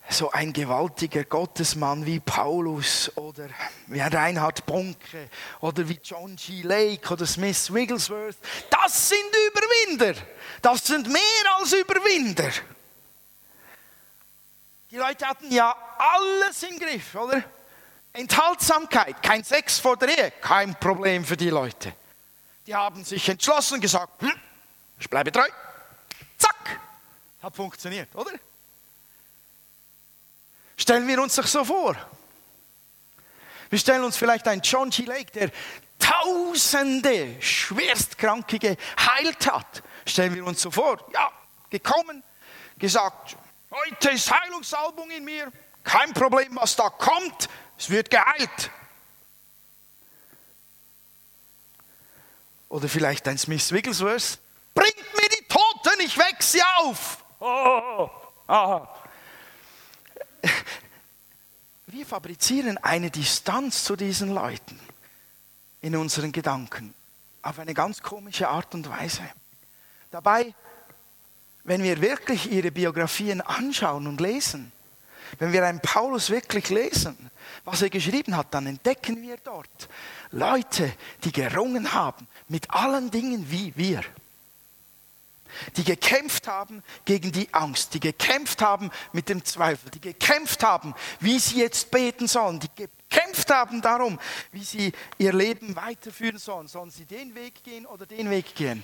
so 0.09 0.31
ein 0.31 0.53
gewaltiger 0.53 1.25
Gottesmann 1.25 2.05
wie 2.05 2.21
Paulus 2.21 3.11
oder 3.17 3.49
wie 3.87 4.01
Reinhard 4.01 4.67
Bonke 4.67 5.29
oder 5.61 5.89
wie 5.89 5.99
John 6.03 6.37
G. 6.37 6.63
Lake 6.63 7.13
oder 7.13 7.27
Smith 7.27 7.73
Wigglesworth, 7.73 8.37
das 8.71 9.09
sind 9.09 9.31
Überwinder. 9.49 10.21
Das 10.61 10.85
sind 10.85 11.09
mehr 11.09 11.23
als 11.59 11.73
Überwinder. 11.73 12.51
Die 14.91 14.97
Leute 14.97 15.27
hatten 15.27 15.51
ja 15.51 15.75
alles 15.99 16.63
im 16.65 16.79
Griff, 16.79 17.15
oder? 17.15 17.43
Enthaltsamkeit, 18.13 19.23
kein 19.23 19.43
Sex 19.43 19.79
vor 19.79 19.97
der 19.97 20.11
Ehe, 20.11 20.31
kein 20.43 20.75
Problem 20.75 21.25
für 21.25 21.37
die 21.37 21.49
Leute. 21.49 21.95
Die 22.67 22.75
haben 22.75 23.03
sich 23.05 23.27
entschlossen 23.29 23.81
gesagt, 23.81 24.21
hm, 24.21 24.33
ich 24.99 25.09
bleibe 25.09 25.33
treu. 25.33 25.49
Zack, 26.37 26.79
hat 27.43 27.57
funktioniert, 27.57 28.15
oder? 28.15 28.33
Stellen 30.83 31.07
wir 31.07 31.23
uns 31.23 31.37
das 31.37 31.53
so 31.53 31.65
vor. 31.65 31.95
Wir 33.71 33.79
stellen 33.79 34.03
uns 34.03 34.17
vielleicht 34.17 34.49
einen 34.49 34.63
John 34.63 34.91
G. 34.91 35.05
Lake, 35.05 35.31
der 35.31 35.53
Tausende 36.01 37.41
Schwerstkranke 37.41 38.59
geheilt 38.59 39.47
hat. 39.47 39.85
Stellen 40.05 40.35
wir 40.35 40.45
uns 40.45 40.61
so 40.61 40.73
vor, 40.73 40.99
ja, 41.13 41.31
gekommen, 41.71 42.25
gesagt, 42.79 43.37
heute 43.71 44.11
ist 44.11 44.29
Heilungsalbum 44.29 45.09
in 45.13 45.25
mir, 45.25 45.53
kein 45.85 46.13
Problem, 46.15 46.57
was 46.57 46.75
da 46.75 46.91
kommt, 46.91 47.49
es 47.79 47.89
wird 47.89 48.11
geheilt. 48.11 48.71
Oder 52.69 52.89
vielleicht 52.89 53.29
ein 53.29 53.39
Smith 53.39 53.71
Wigglesworth, 53.71 54.41
bringt 54.75 55.15
mir 55.15 55.29
die 55.29 55.47
Toten, 55.47 56.01
ich 56.01 56.19
weck 56.19 56.43
sie 56.43 56.63
auf. 56.81 57.19
Oh, 57.39 58.11
aha. 58.49 59.02
Wir 62.03 62.09
fabrizieren 62.09 62.79
eine 62.79 63.13
Distanz 63.13 63.85
zu 63.85 63.95
diesen 63.95 64.35
Leuten 64.35 64.77
in 65.83 65.95
unseren 65.95 66.33
Gedanken 66.33 66.95
auf 67.43 67.61
eine 67.61 67.75
ganz 67.75 68.03
komische 68.03 68.49
Art 68.49 68.75
und 68.75 68.89
Weise. 68.89 69.23
Dabei, 70.11 70.53
wenn 71.63 71.81
wir 71.85 72.01
wirklich 72.01 72.51
ihre 72.51 72.73
Biografien 72.73 73.41
anschauen 73.41 74.09
und 74.09 74.21
lesen, 74.21 74.73
wenn 75.39 75.53
wir 75.53 75.65
einen 75.65 75.79
Paulus 75.79 76.31
wirklich 76.31 76.71
lesen, 76.71 77.31
was 77.65 77.83
er 77.83 77.91
geschrieben 77.91 78.37
hat, 78.37 78.53
dann 78.53 78.67
entdecken 78.67 79.23
wir 79.23 79.37
dort 79.37 79.89
Leute, 80.33 80.93
die 81.23 81.31
gerungen 81.31 81.93
haben 81.93 82.27
mit 82.49 82.69
allen 82.73 83.13
Dingen 83.13 83.49
wie 83.49 83.73
wir 83.77 84.03
die 85.77 85.85
gekämpft 85.85 86.49
haben 86.49 86.83
gegen 87.05 87.33
die 87.33 87.53
Angst, 87.53 87.95
die 87.95 88.01
gekämpft 88.01 88.63
haben 88.63 88.91
mit 89.13 89.29
dem 89.29 89.45
Zweifel, 89.45 89.91
die 89.91 90.01
gekämpft 90.01 90.63
haben, 90.63 90.95
wie 91.21 91.39
sie 91.39 91.59
jetzt 91.59 91.91
beten 91.91 92.27
sollen, 92.29 92.61
die 92.61 92.69
gekämpft 92.75 93.51
haben 93.51 93.83
darum, 93.83 94.19
wie 94.53 94.65
sie 94.65 94.93
ihr 95.19 95.33
Leben 95.33 95.77
weiterführen 95.77 96.39
sollen. 96.39 96.69
Sollen 96.69 96.91
sie 96.91 97.05
den 97.05 97.35
Weg 97.35 97.63
gehen 97.63 97.87
oder 97.87 98.07
den 98.07 98.31
Weg 98.31 98.55
gehen? 98.55 98.83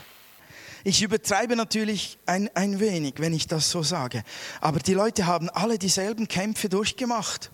Ich 0.85 1.03
übertreibe 1.03 1.57
natürlich 1.57 2.19
ein, 2.27 2.49
ein 2.55 2.79
wenig, 2.81 3.15
wenn 3.19 3.33
ich 3.33 3.47
das 3.47 3.71
so 3.71 3.83
sage. 3.83 4.23
Aber 4.61 4.79
die 4.79 4.95
Leute 4.95 5.27
haben 5.27 5.51
alle 5.51 5.79
dieselben 5.79 6.29
Kämpfe 6.29 6.69
durchgemacht. 6.69 7.51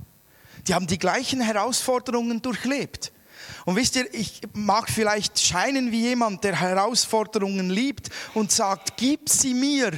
Die 0.68 0.74
haben 0.74 0.86
die 0.86 0.98
gleichen 0.98 1.40
Herausforderungen 1.40 2.42
durchlebt. 2.42 3.12
Und 3.64 3.76
wisst 3.76 3.96
ihr, 3.96 4.12
ich 4.14 4.40
mag 4.52 4.90
vielleicht 4.90 5.38
scheinen 5.38 5.90
wie 5.92 6.02
jemand, 6.02 6.44
der 6.44 6.60
Herausforderungen 6.60 7.70
liebt 7.70 8.10
und 8.34 8.52
sagt, 8.52 8.96
gib 8.96 9.28
sie 9.28 9.54
mir. 9.54 9.92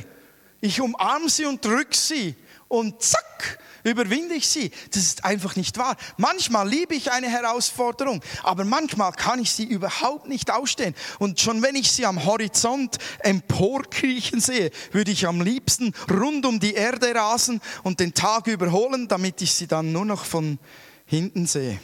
Ich 0.60 0.80
umarme 0.80 1.28
sie 1.28 1.44
und 1.44 1.64
drück 1.64 1.94
sie. 1.94 2.34
Und 2.68 3.00
zack, 3.00 3.58
überwinde 3.84 4.34
ich 4.34 4.48
sie. 4.48 4.70
Das 4.90 5.02
ist 5.02 5.24
einfach 5.24 5.56
nicht 5.56 5.78
wahr. 5.78 5.96
Manchmal 6.16 6.68
liebe 6.68 6.94
ich 6.94 7.12
eine 7.12 7.28
Herausforderung, 7.28 8.20
aber 8.42 8.64
manchmal 8.64 9.12
kann 9.12 9.38
ich 9.40 9.52
sie 9.52 9.64
überhaupt 9.64 10.28
nicht 10.28 10.50
ausstehen. 10.50 10.94
Und 11.18 11.40
schon 11.40 11.62
wenn 11.62 11.76
ich 11.76 11.92
sie 11.92 12.06
am 12.06 12.24
Horizont 12.24 12.98
emporkriechen 13.20 14.40
sehe, 14.40 14.70
würde 14.92 15.12
ich 15.12 15.26
am 15.26 15.40
liebsten 15.40 15.94
rund 16.10 16.44
um 16.46 16.58
die 16.58 16.74
Erde 16.74 17.14
rasen 17.14 17.60
und 17.84 18.00
den 18.00 18.14
Tag 18.14 18.48
überholen, 18.48 19.08
damit 19.08 19.40
ich 19.42 19.54
sie 19.54 19.66
dann 19.66 19.92
nur 19.92 20.04
noch 20.04 20.24
von 20.24 20.58
hinten 21.04 21.46
sehe. 21.46 21.78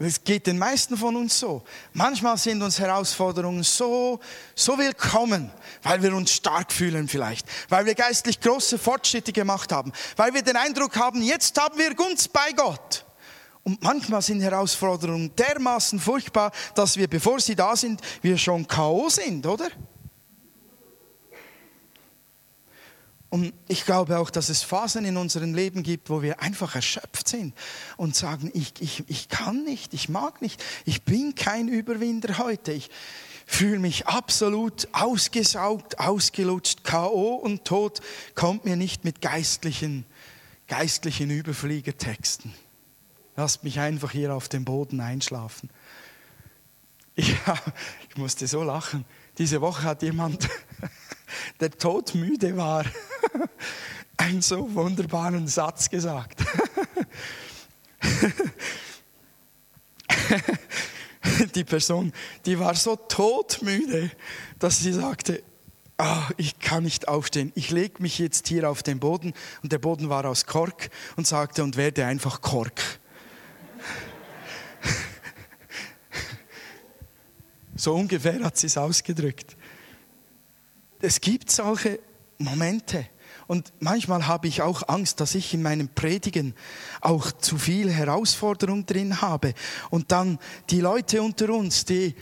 Es 0.00 0.22
geht 0.22 0.46
den 0.46 0.58
meisten 0.58 0.96
von 0.96 1.16
uns 1.16 1.40
so. 1.40 1.64
Manchmal 1.92 2.38
sind 2.38 2.62
uns 2.62 2.78
Herausforderungen 2.78 3.64
so, 3.64 4.20
so 4.54 4.78
willkommen, 4.78 5.50
weil 5.82 6.00
wir 6.00 6.14
uns 6.14 6.32
stark 6.32 6.72
fühlen 6.72 7.08
vielleicht, 7.08 7.44
weil 7.68 7.84
wir 7.84 7.96
geistlich 7.96 8.40
große 8.40 8.78
Fortschritte 8.78 9.32
gemacht 9.32 9.72
haben, 9.72 9.92
weil 10.14 10.32
wir 10.34 10.42
den 10.42 10.54
Eindruck 10.54 10.96
haben, 10.96 11.20
jetzt 11.20 11.60
haben 11.60 11.76
wir 11.76 11.96
Gunst 11.96 12.32
bei 12.32 12.52
Gott. 12.52 13.04
Und 13.64 13.82
manchmal 13.82 14.22
sind 14.22 14.40
Herausforderungen 14.40 15.34
dermaßen 15.34 15.98
furchtbar, 15.98 16.52
dass 16.76 16.96
wir, 16.96 17.08
bevor 17.08 17.40
sie 17.40 17.56
da 17.56 17.74
sind, 17.74 18.00
wir 18.22 18.38
schon 18.38 18.68
K.O. 18.68 19.08
sind, 19.08 19.44
oder? 19.46 19.68
Und 23.30 23.52
ich 23.68 23.84
glaube 23.84 24.18
auch, 24.18 24.30
dass 24.30 24.48
es 24.48 24.62
Phasen 24.62 25.04
in 25.04 25.18
unserem 25.18 25.54
Leben 25.54 25.82
gibt, 25.82 26.08
wo 26.08 26.22
wir 26.22 26.40
einfach 26.40 26.74
erschöpft 26.74 27.28
sind 27.28 27.54
und 27.98 28.16
sagen, 28.16 28.50
ich, 28.54 28.72
ich, 28.80 29.04
ich 29.06 29.28
kann 29.28 29.64
nicht, 29.64 29.92
ich 29.92 30.08
mag 30.08 30.40
nicht, 30.40 30.64
ich 30.86 31.02
bin 31.02 31.34
kein 31.34 31.68
Überwinder 31.68 32.38
heute. 32.38 32.72
Ich 32.72 32.88
fühle 33.44 33.80
mich 33.80 34.06
absolut 34.06 34.88
ausgesaugt, 34.92 35.98
ausgelutscht, 35.98 36.84
KO 36.84 37.34
und 37.34 37.66
tot 37.66 38.00
kommt 38.34 38.64
mir 38.64 38.76
nicht 38.76 39.04
mit 39.04 39.20
geistlichen, 39.20 40.06
geistlichen 40.66 41.30
Überfliegertexten. 41.30 42.54
Lasst 43.36 43.62
mich 43.62 43.78
einfach 43.78 44.10
hier 44.10 44.34
auf 44.34 44.48
dem 44.48 44.64
Boden 44.64 45.00
einschlafen. 45.00 45.70
Ja, 47.16 47.58
ich 48.08 48.16
musste 48.16 48.46
so 48.46 48.62
lachen. 48.62 49.04
Diese 49.38 49.60
Woche 49.60 49.82
hat 49.82 50.02
jemand 50.02 50.48
der 51.60 51.70
todmüde 51.70 52.56
war, 52.56 52.84
einen 54.18 54.42
so 54.42 54.74
wunderbaren 54.74 55.46
Satz 55.46 55.88
gesagt. 55.88 56.44
die 61.54 61.64
Person, 61.64 62.12
die 62.44 62.58
war 62.58 62.74
so 62.74 62.96
todmüde, 62.96 64.10
dass 64.58 64.80
sie 64.80 64.92
sagte, 64.92 65.42
oh, 65.98 66.22
ich 66.36 66.58
kann 66.58 66.84
nicht 66.84 67.08
aufstehen, 67.08 67.52
ich 67.54 67.70
lege 67.70 68.02
mich 68.02 68.18
jetzt 68.18 68.48
hier 68.48 68.68
auf 68.68 68.82
den 68.82 68.98
Boden 68.98 69.34
und 69.62 69.72
der 69.72 69.78
Boden 69.78 70.08
war 70.08 70.24
aus 70.24 70.46
Kork 70.46 70.90
und 71.16 71.26
sagte 71.26 71.62
und 71.62 71.76
werde 71.76 72.06
einfach 72.06 72.40
Kork. 72.40 72.82
so 77.76 77.94
ungefähr 77.94 78.42
hat 78.42 78.56
sie 78.56 78.66
es 78.66 78.76
ausgedrückt 78.76 79.57
es 81.00 81.20
gibt 81.20 81.50
solche 81.50 82.00
Momente. 82.38 83.06
Und 83.46 83.72
manchmal 83.80 84.26
habe 84.26 84.46
ich 84.46 84.60
auch 84.60 84.88
Angst, 84.88 85.20
dass 85.20 85.34
ich 85.34 85.54
in 85.54 85.62
meinen 85.62 85.88
Predigen 85.88 86.54
auch 87.00 87.32
zu 87.32 87.56
viel 87.56 87.90
Herausforderung 87.90 88.84
drin 88.84 89.22
habe. 89.22 89.54
Und 89.90 90.12
dann 90.12 90.38
die 90.68 90.80
Leute 90.80 91.22
unter 91.22 91.50
uns, 91.50 91.84
die 91.86 92.14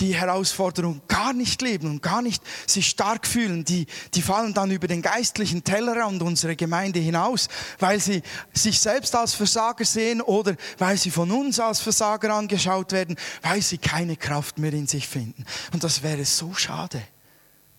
die 0.00 0.14
Herausforderung 0.14 1.00
gar 1.08 1.32
nicht 1.32 1.62
leben 1.62 1.88
und 1.88 2.02
gar 2.02 2.20
nicht 2.20 2.42
sich 2.66 2.88
stark 2.88 3.26
fühlen, 3.26 3.64
die, 3.64 3.86
die 4.14 4.22
fallen 4.22 4.52
dann 4.52 4.70
über 4.70 4.88
den 4.88 5.02
geistlichen 5.02 5.62
Tellerrand 5.62 6.22
unserer 6.22 6.56
Gemeinde 6.56 6.98
hinaus, 6.98 7.48
weil 7.78 8.00
sie 8.00 8.22
sich 8.52 8.80
selbst 8.80 9.14
als 9.14 9.34
Versager 9.34 9.84
sehen 9.84 10.20
oder 10.20 10.56
weil 10.78 10.96
sie 10.96 11.10
von 11.10 11.30
uns 11.30 11.60
als 11.60 11.80
Versager 11.80 12.34
angeschaut 12.34 12.92
werden, 12.92 13.16
weil 13.42 13.62
sie 13.62 13.78
keine 13.78 14.16
Kraft 14.16 14.58
mehr 14.58 14.72
in 14.72 14.86
sich 14.86 15.06
finden. 15.06 15.44
Und 15.72 15.84
das 15.84 16.02
wäre 16.02 16.24
so 16.24 16.54
schade. 16.54 17.02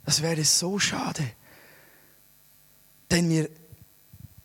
Das 0.06 0.22
wäre 0.22 0.44
so 0.44 0.80
schade. 0.80 1.24
Denn 3.12 3.30
wir, 3.30 3.50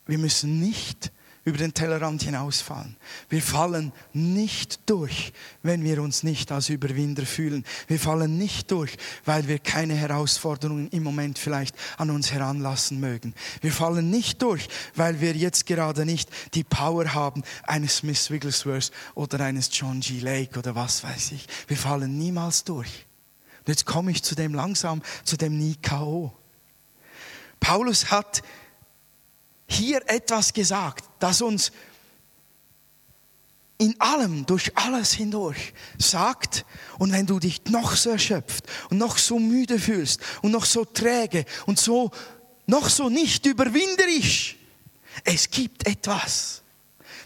wir 0.05 0.17
müssen 0.17 0.59
nicht 0.59 1.11
über 1.43 1.57
den 1.57 1.73
Tellerrand 1.73 2.21
hinausfallen. 2.21 2.95
Wir 3.29 3.41
fallen 3.41 3.91
nicht 4.13 4.79
durch, 4.87 5.33
wenn 5.63 5.83
wir 5.83 6.01
uns 6.01 6.21
nicht 6.21 6.51
als 6.51 6.69
Überwinder 6.69 7.25
fühlen. 7.25 7.65
Wir 7.87 7.99
fallen 7.99 8.37
nicht 8.37 8.69
durch, 8.69 8.95
weil 9.25 9.47
wir 9.47 9.57
keine 9.57 9.95
Herausforderungen 9.95 10.89
im 10.89 11.01
Moment 11.01 11.39
vielleicht 11.39 11.75
an 11.97 12.11
uns 12.11 12.31
heranlassen 12.31 12.99
mögen. 12.99 13.33
Wir 13.61 13.71
fallen 13.71 14.11
nicht 14.11 14.41
durch, 14.43 14.67
weil 14.95 15.19
wir 15.19 15.35
jetzt 15.35 15.65
gerade 15.65 16.05
nicht 16.05 16.29
die 16.53 16.63
Power 16.63 17.11
haben 17.15 17.41
eines 17.63 17.97
Smith 17.97 18.29
Wigglesworth 18.29 18.91
oder 19.15 19.39
eines 19.39 19.69
John 19.71 19.99
G. 19.99 20.19
Lake 20.19 20.59
oder 20.59 20.75
was 20.75 21.03
weiß 21.03 21.31
ich. 21.31 21.47
Wir 21.67 21.77
fallen 21.77 22.19
niemals 22.19 22.63
durch. 22.63 23.07
Und 23.61 23.69
jetzt 23.69 23.85
komme 23.85 24.11
ich 24.11 24.23
zu 24.23 24.35
dem 24.35 24.53
langsam, 24.53 25.01
zu 25.23 25.37
dem 25.37 25.57
Nie-K.O. 25.57 26.33
Paulus 27.59 28.09
hat 28.09 28.41
hier 29.67 30.01
etwas 30.07 30.51
gesagt, 30.51 31.05
das 31.19 31.41
uns 31.41 31.71
in 33.77 33.99
allem, 33.99 34.45
durch 34.45 34.77
alles 34.77 35.13
hindurch 35.13 35.73
sagt, 35.97 36.65
und 36.99 37.11
wenn 37.11 37.25
du 37.25 37.39
dich 37.39 37.65
noch 37.65 37.95
so 37.95 38.11
erschöpft 38.11 38.65
und 38.89 38.99
noch 38.99 39.17
so 39.17 39.39
müde 39.39 39.79
fühlst 39.79 40.21
und 40.43 40.51
noch 40.51 40.65
so 40.65 40.85
träge 40.85 41.45
und 41.65 41.79
so, 41.79 42.11
noch 42.67 42.89
so 42.89 43.09
nicht 43.09 43.45
überwinderisch, 43.47 44.57
es 45.23 45.49
gibt 45.49 45.87
etwas, 45.87 46.60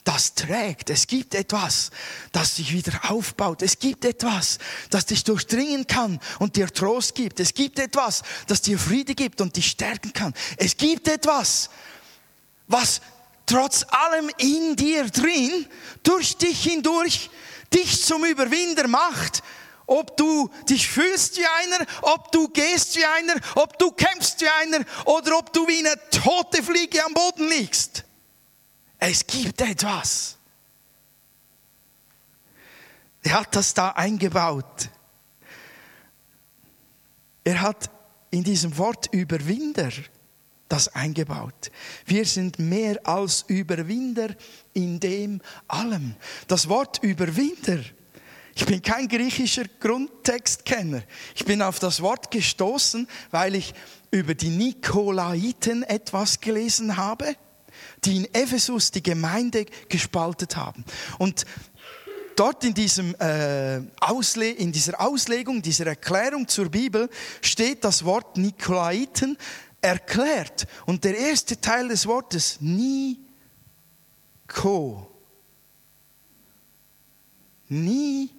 das 0.06 0.36
trägt. 0.36 0.90
Es 0.90 1.08
gibt 1.08 1.36
etwas, 1.36 1.90
das 2.32 2.56
dich 2.56 2.72
wieder 2.72 3.12
aufbaut. 3.12 3.62
Es 3.62 3.80
gibt 3.80 4.06
etwas, 4.06 4.60
das 4.92 5.08
dich 5.08 5.24
durchdringen 5.24 5.88
kann 5.88 6.22
und 6.40 6.56
dir 6.56 6.68
Trost 6.68 7.16
gibt. 7.16 7.40
Es 7.40 7.54
gibt 7.54 7.80
etwas, 7.80 8.22
das 8.48 8.62
dir 8.62 8.80
Friede 8.80 9.16
gibt 9.16 9.42
und 9.42 9.58
dich 9.58 9.68
stärken 9.68 10.14
kann. 10.14 10.34
Es 10.58 10.78
gibt 10.78 11.08
etwas, 11.08 11.70
was 12.68 13.02
trotz 13.48 13.84
allem 13.90 14.30
in 14.38 14.76
dir 14.76 15.06
drin, 15.06 15.66
durch 16.04 16.38
dich 16.38 16.64
hindurch, 16.64 17.30
dich 17.74 18.04
zum 18.04 18.26
Überwinder 18.26 18.88
macht. 18.88 19.42
Ob 19.88 20.18
du 20.18 20.50
dich 20.70 20.88
fühlst 20.88 21.38
wie 21.38 21.46
einer, 21.46 21.86
ob 22.04 22.32
du 22.32 22.48
gehst 22.48 22.96
wie 22.96 23.06
einer, 23.06 23.36
ob 23.56 23.78
du 23.80 23.92
kämpfst 23.92 24.42
wie 24.42 24.50
einer 24.50 24.86
oder 25.06 25.38
ob 25.38 25.52
du 25.52 25.68
wie 25.68 25.80
eine 25.80 25.96
tote 26.10 26.64
Fliege 26.64 27.04
am 27.06 27.14
Boden 27.14 27.50
liegst. 27.50 28.05
Es 29.00 29.26
gibt 29.26 29.62
etwas. 29.62 30.38
Er 33.24 33.40
hat 33.40 33.56
das 33.56 33.74
da 33.74 33.90
eingebaut. 33.90 34.90
Er 37.44 37.62
hat 37.62 37.90
in 38.32 38.44
diesem 38.44 38.78
Wort 38.78 39.08
Überwinder 39.14 39.92
das 40.68 40.88
eingebaut. 40.90 41.72
Wir 42.06 42.26
sind 42.26 42.60
mehr 42.60 43.00
als 43.08 43.46
Überwinder 43.48 44.36
in 44.74 45.00
dem 45.00 45.42
allem. 45.68 46.16
Das 46.48 46.68
Wort 46.70 47.02
Überwinder, 47.04 47.80
ich 48.56 48.66
bin 48.66 48.82
kein 48.82 49.08
griechischer 49.08 49.66
Grundtextkenner. 49.80 51.04
Ich 51.36 51.46
bin 51.46 51.62
auf 51.62 51.80
das 51.80 52.02
Wort 52.02 52.32
gestoßen, 52.32 53.08
weil 53.32 53.56
ich 53.56 53.74
über 54.12 54.34
die 54.34 54.50
Nikolaiten 54.50 55.84
etwas 55.84 56.40
gelesen 56.40 56.98
habe, 56.98 57.36
die 58.06 58.18
in 58.18 58.34
Ephesus 58.34 58.92
die 58.92 59.04
Gemeinde 59.04 59.66
gespaltet 59.90 60.56
haben. 60.56 60.86
Und 61.18 61.46
dort 62.36 62.64
in, 62.64 62.74
diesem, 62.74 63.16
äh, 63.16 63.82
Ausle 64.00 64.50
in 64.50 64.72
dieser 64.72 65.02
Auslegung, 65.02 65.62
dieser 65.62 65.88
Erklärung 65.88 66.48
zur 66.48 66.70
Bibel 66.70 67.10
steht 67.42 67.84
das 67.84 68.06
Wort 68.06 68.38
Nikolaiten 68.38 69.38
erklärt. 69.82 70.68
Und 70.86 71.04
der 71.04 71.18
erste 71.18 71.60
Teil 71.60 71.88
des 71.88 72.06
Wortes, 72.08 72.58
Niko. 72.60 73.22
Niko 77.68 78.36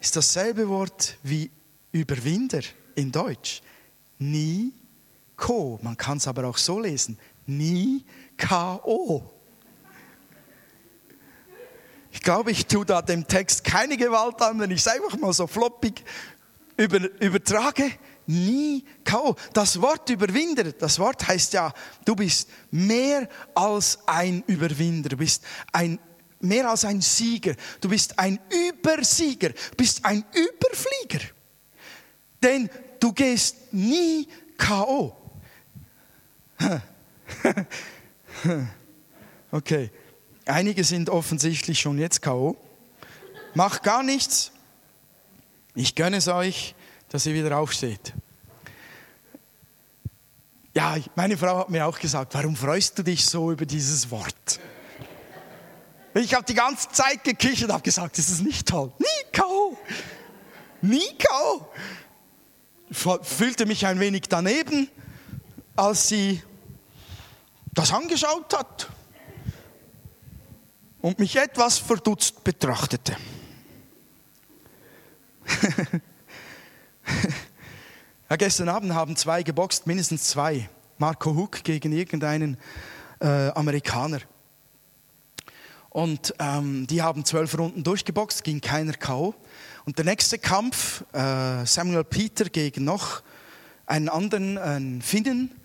ist 0.00 0.14
dasselbe 0.14 0.68
Wort 0.68 1.16
wie 1.22 1.50
Überwinder 1.92 2.62
in 2.94 3.10
Deutsch. 3.10 3.62
Niko. 5.38 5.78
Man 5.82 5.96
kann 5.96 6.18
es 6.18 6.26
aber 6.26 6.44
auch 6.46 6.58
so 6.58 6.80
lesen. 6.80 7.18
Ni-K-O. 7.46 9.22
Ich 12.10 12.22
glaube, 12.22 12.50
ich 12.50 12.66
tue 12.66 12.84
da 12.84 13.02
dem 13.02 13.26
Text 13.26 13.64
keine 13.64 13.96
Gewalt 13.96 14.40
an, 14.42 14.58
wenn 14.58 14.70
ich 14.70 14.80
es 14.80 14.88
einfach 14.88 15.16
mal 15.18 15.32
so 15.32 15.46
floppig 15.46 16.04
über, 16.76 16.98
übertrage 17.20 17.92
nie 18.26 18.84
K.O. 19.04 19.36
Das 19.52 19.80
Wort 19.80 20.10
Überwinder, 20.10 20.72
das 20.72 20.98
Wort 20.98 21.26
heißt 21.26 21.52
ja, 21.54 21.72
du 22.04 22.16
bist 22.16 22.48
mehr 22.70 23.28
als 23.54 23.98
ein 24.06 24.42
Überwinder, 24.46 25.10
du 25.10 25.16
bist 25.16 25.44
ein, 25.72 25.98
mehr 26.40 26.68
als 26.68 26.84
ein 26.84 27.00
Sieger, 27.00 27.54
du 27.80 27.88
bist 27.88 28.18
ein 28.18 28.38
Übersieger, 28.50 29.50
du 29.50 29.76
bist 29.76 30.04
ein 30.04 30.24
Überflieger. 30.34 31.24
Denn 32.42 32.68
du 33.00 33.12
gehst 33.12 33.72
nie 33.72 34.28
K.O. 34.58 35.17
Okay, 39.50 39.90
einige 40.44 40.84
sind 40.84 41.08
offensichtlich 41.08 41.80
schon 41.80 41.98
jetzt 41.98 42.20
K.O. 42.20 42.54
Macht 43.54 43.82
gar 43.82 44.02
nichts. 44.02 44.52
Ich 45.74 45.94
gönne 45.94 46.18
es 46.18 46.28
euch 46.28 46.74
dass 47.08 47.26
ihr 47.26 47.34
wieder 47.34 47.56
aufsteht. 47.58 48.12
Ja, 50.74 50.96
meine 51.16 51.36
Frau 51.36 51.58
hat 51.58 51.70
mir 51.70 51.86
auch 51.86 51.98
gesagt, 51.98 52.34
warum 52.34 52.54
freust 52.54 52.98
du 52.98 53.02
dich 53.02 53.26
so 53.26 53.50
über 53.50 53.66
dieses 53.66 54.10
Wort? 54.10 54.60
Ich 56.14 56.34
habe 56.34 56.44
die 56.44 56.54
ganze 56.54 56.88
Zeit 56.90 57.24
gekichert 57.24 57.68
und 57.68 57.72
habe 57.72 57.82
gesagt, 57.82 58.18
das 58.18 58.28
ist 58.28 58.42
nicht 58.42 58.68
toll. 58.68 58.92
Nico! 58.98 59.76
Nico! 60.82 61.72
Fühlte 62.90 63.66
mich 63.66 63.86
ein 63.86 64.00
wenig 64.00 64.22
daneben, 64.28 64.88
als 65.76 66.08
sie 66.08 66.42
das 67.74 67.92
angeschaut 67.92 68.56
hat 68.56 68.88
und 71.00 71.18
mich 71.18 71.36
etwas 71.36 71.78
verdutzt 71.78 72.44
betrachtete. 72.44 73.16
Ja, 78.30 78.36
gestern 78.36 78.68
Abend 78.68 78.92
haben 78.92 79.16
zwei 79.16 79.42
geboxt, 79.42 79.86
mindestens 79.86 80.24
zwei. 80.24 80.68
Marco 80.98 81.34
Huck 81.34 81.64
gegen 81.64 81.92
irgendeinen 81.92 82.58
äh, 83.20 83.48
Amerikaner. 83.48 84.20
Und 85.88 86.34
ähm, 86.38 86.86
die 86.86 87.00
haben 87.00 87.24
zwölf 87.24 87.56
Runden 87.56 87.84
durchgeboxt, 87.84 88.44
ging 88.44 88.60
keiner 88.60 88.92
K.O. 88.92 89.34
Und 89.86 89.96
der 89.96 90.04
nächste 90.04 90.38
Kampf, 90.38 91.04
äh, 91.14 91.64
Samuel 91.64 92.04
Peter 92.04 92.44
gegen 92.50 92.84
noch 92.84 93.22
einen 93.86 94.10
anderen, 94.10 94.58
einen 94.58 95.00
Finnen. 95.00 95.58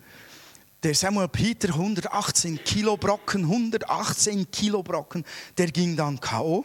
Der 0.84 0.94
Samuel 0.94 1.28
Peter, 1.28 1.68
118 1.68 2.62
Kilo 2.62 2.98
Brocken, 2.98 3.44
118 3.44 4.50
Kilo 4.50 4.82
Brocken, 4.82 5.24
der 5.56 5.68
ging 5.68 5.96
dann 5.96 6.20
K.O. 6.20 6.62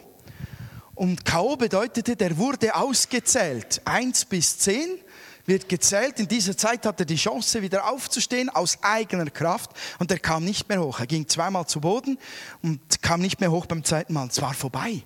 Und 0.94 1.24
K.O. 1.24 1.56
bedeutete, 1.56 2.16
der 2.16 2.36
wurde 2.36 2.74
ausgezählt, 2.74 3.80
1 3.86 4.26
bis 4.26 4.58
10 4.58 4.98
wird 5.46 5.70
gezählt. 5.70 6.20
In 6.20 6.28
dieser 6.28 6.54
Zeit 6.54 6.84
hat 6.84 7.00
er 7.00 7.06
die 7.06 7.16
Chance, 7.16 7.62
wieder 7.62 7.90
aufzustehen 7.90 8.50
aus 8.50 8.76
eigener 8.82 9.30
Kraft 9.30 9.70
und 9.98 10.10
er 10.10 10.18
kam 10.18 10.44
nicht 10.44 10.68
mehr 10.68 10.82
hoch. 10.82 11.00
Er 11.00 11.06
ging 11.06 11.26
zweimal 11.26 11.66
zu 11.66 11.80
Boden 11.80 12.18
und 12.60 13.00
kam 13.00 13.22
nicht 13.22 13.40
mehr 13.40 13.50
hoch 13.50 13.64
beim 13.64 13.82
zweiten 13.84 14.12
Mal. 14.12 14.28
Es 14.28 14.42
war 14.42 14.52
vorbei. 14.52 15.02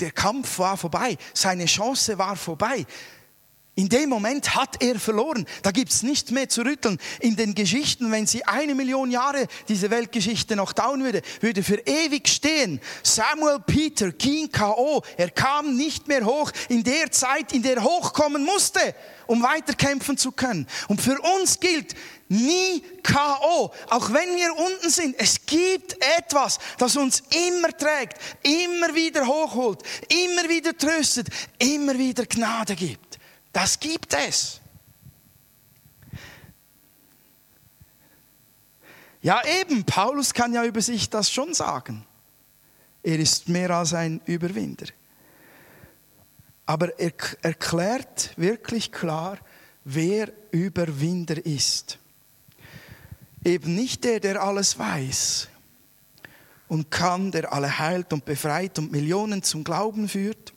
Der 0.00 0.10
Kampf 0.10 0.58
war 0.58 0.78
vorbei. 0.78 1.18
Seine 1.34 1.66
Chance 1.66 2.16
war 2.16 2.36
vorbei. 2.36 2.86
In 3.78 3.90
dem 3.90 4.08
Moment 4.08 4.54
hat 4.54 4.82
er 4.82 4.98
verloren. 4.98 5.44
Da 5.60 5.70
gibt 5.70 5.92
es 5.92 6.02
nichts 6.02 6.30
mehr 6.30 6.48
zu 6.48 6.62
rütteln. 6.62 6.98
In 7.20 7.36
den 7.36 7.54
Geschichten, 7.54 8.10
wenn 8.10 8.26
sie 8.26 8.42
eine 8.44 8.74
Million 8.74 9.10
Jahre 9.10 9.46
diese 9.68 9.90
Weltgeschichte 9.90 10.56
noch 10.56 10.72
dauern 10.72 11.04
würde, 11.04 11.20
würde 11.40 11.62
für 11.62 11.86
ewig 11.86 12.26
stehen. 12.26 12.80
Samuel 13.02 13.60
Peter 13.60 14.12
ging 14.12 14.50
K.O. 14.50 15.02
Er 15.18 15.28
kam 15.28 15.76
nicht 15.76 16.08
mehr 16.08 16.24
hoch 16.24 16.52
in 16.70 16.84
der 16.84 17.10
Zeit, 17.10 17.52
in 17.52 17.62
der 17.62 17.76
er 17.76 17.84
hochkommen 17.84 18.44
musste, 18.44 18.80
um 19.26 19.42
weiterkämpfen 19.42 20.16
zu 20.16 20.32
können. 20.32 20.66
Und 20.88 21.02
für 21.02 21.20
uns 21.36 21.60
gilt 21.60 21.94
nie 22.28 22.82
K.O. 23.02 23.72
Auch 23.90 24.10
wenn 24.10 24.36
wir 24.36 24.56
unten 24.56 24.88
sind, 24.88 25.16
es 25.18 25.44
gibt 25.44 25.98
etwas, 26.18 26.58
das 26.78 26.96
uns 26.96 27.22
immer 27.50 27.76
trägt, 27.76 28.16
immer 28.42 28.94
wieder 28.94 29.26
hochholt, 29.26 29.82
immer 30.08 30.48
wieder 30.48 30.74
tröstet, 30.74 31.28
immer 31.58 31.98
wieder 31.98 32.24
Gnade 32.24 32.74
gibt. 32.74 33.05
Das 33.56 33.80
gibt 33.80 34.12
es. 34.12 34.60
Ja 39.22 39.40
eben, 39.62 39.82
Paulus 39.84 40.34
kann 40.34 40.52
ja 40.52 40.62
über 40.66 40.82
sich 40.82 41.08
das 41.08 41.30
schon 41.30 41.54
sagen. 41.54 42.04
Er 43.02 43.18
ist 43.18 43.48
mehr 43.48 43.70
als 43.70 43.94
ein 43.94 44.20
Überwinder. 44.26 44.84
Aber 46.66 47.00
er 47.00 47.12
erklärt 47.40 48.34
wirklich 48.36 48.92
klar, 48.92 49.38
wer 49.84 50.30
Überwinder 50.50 51.46
ist. 51.46 51.98
Eben 53.42 53.74
nicht 53.74 54.04
der, 54.04 54.20
der 54.20 54.42
alles 54.42 54.78
weiß 54.78 55.48
und 56.68 56.90
kann, 56.90 57.30
der 57.30 57.54
alle 57.54 57.78
heilt 57.78 58.12
und 58.12 58.26
befreit 58.26 58.78
und 58.78 58.92
Millionen 58.92 59.42
zum 59.42 59.64
Glauben 59.64 60.10
führt, 60.10 60.52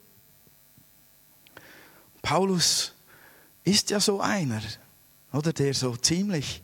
Paulus 2.30 2.94
ist 3.64 3.90
ja 3.90 4.00
so 4.00 4.22
einer, 4.22 4.62
oder 5.34 5.52
der 5.52 5.74
so 5.74 5.98
ziemlich 5.98 6.62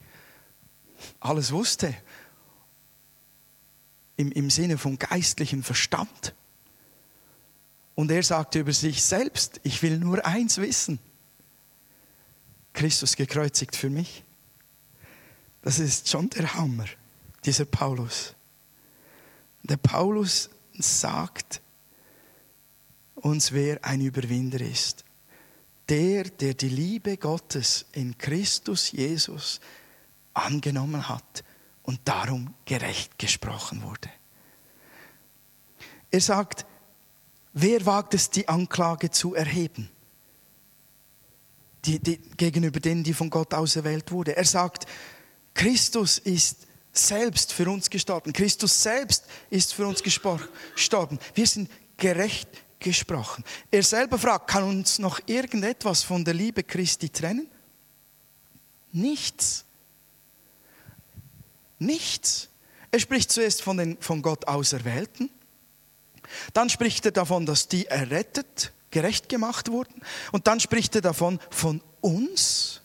alles 1.19 1.51
wusste 1.51 1.95
im, 4.15 4.31
im 4.31 4.51
Sinne 4.51 4.77
von 4.77 4.99
geistlichem 4.99 5.63
Verstand. 5.63 6.35
Und 7.95 8.11
er 8.11 8.21
sagte 8.21 8.59
über 8.59 8.73
sich 8.73 9.03
selbst, 9.03 9.59
ich 9.63 9.81
will 9.81 9.97
nur 9.97 10.23
eins 10.23 10.59
wissen. 10.59 10.99
Christus 12.73 13.15
gekreuzigt 13.15 13.75
für 13.75 13.89
mich. 13.89 14.23
Das 15.63 15.79
ist 15.79 16.09
schon 16.09 16.29
der 16.29 16.53
Hammer, 16.53 16.85
dieser 17.43 17.65
Paulus. 17.65 18.35
Der 19.63 19.77
Paulus 19.77 20.51
sagt 20.77 21.59
uns, 23.15 23.51
wer 23.51 23.83
ein 23.83 24.01
Überwinder 24.01 24.61
ist 24.61 25.04
der, 25.89 26.23
der 26.25 26.53
die 26.53 26.69
Liebe 26.69 27.17
Gottes 27.17 27.85
in 27.91 28.17
Christus 28.17 28.91
Jesus 28.91 29.59
angenommen 30.33 31.07
hat 31.07 31.43
und 31.83 31.99
darum 32.05 32.53
gerecht 32.65 33.17
gesprochen 33.19 33.83
wurde. 33.83 34.09
Er 36.11 36.21
sagt, 36.21 36.65
wer 37.53 37.85
wagt 37.85 38.13
es, 38.13 38.29
die 38.29 38.47
Anklage 38.47 39.11
zu 39.11 39.35
erheben? 39.35 39.89
Die, 41.85 41.99
die, 41.99 42.17
gegenüber 42.37 42.79
denen, 42.79 43.03
die 43.03 43.13
von 43.13 43.29
Gott 43.29 43.53
auserwählt 43.53 44.11
wurde. 44.11 44.35
Er 44.35 44.45
sagt, 44.45 44.87
Christus 45.53 46.17
ist 46.17 46.65
selbst 46.91 47.53
für 47.53 47.69
uns 47.69 47.89
gestorben. 47.89 48.33
Christus 48.33 48.81
selbst 48.81 49.25
ist 49.49 49.73
für 49.73 49.85
uns 49.85 50.01
gestorben. 50.01 51.19
Wir 51.35 51.45
sind 51.45 51.69
gerecht 51.97 52.49
gesprochen. 52.79 53.43
Er 53.71 53.83
selber 53.83 54.17
fragt, 54.17 54.49
kann 54.49 54.63
uns 54.63 54.99
noch 54.99 55.19
irgendetwas 55.25 56.03
von 56.03 56.23
der 56.23 56.33
Liebe 56.33 56.63
Christi 56.63 57.09
trennen? 57.09 57.47
Nichts. 58.91 59.65
Nichts. 61.79 62.49
Er 62.91 62.99
spricht 62.99 63.31
zuerst 63.31 63.61
von 63.61 63.77
den 63.77 63.97
von 63.99 64.21
Gott 64.21 64.47
Auserwählten. 64.47 65.29
Dann 66.53 66.69
spricht 66.69 67.05
er 67.05 67.11
davon, 67.11 67.45
dass 67.45 67.67
die 67.67 67.85
errettet, 67.87 68.71
gerecht 68.91 69.29
gemacht 69.29 69.69
wurden. 69.69 70.01
Und 70.31 70.47
dann 70.47 70.59
spricht 70.59 70.95
er 70.95 71.01
davon, 71.01 71.39
von 71.49 71.81
uns. 72.01 72.81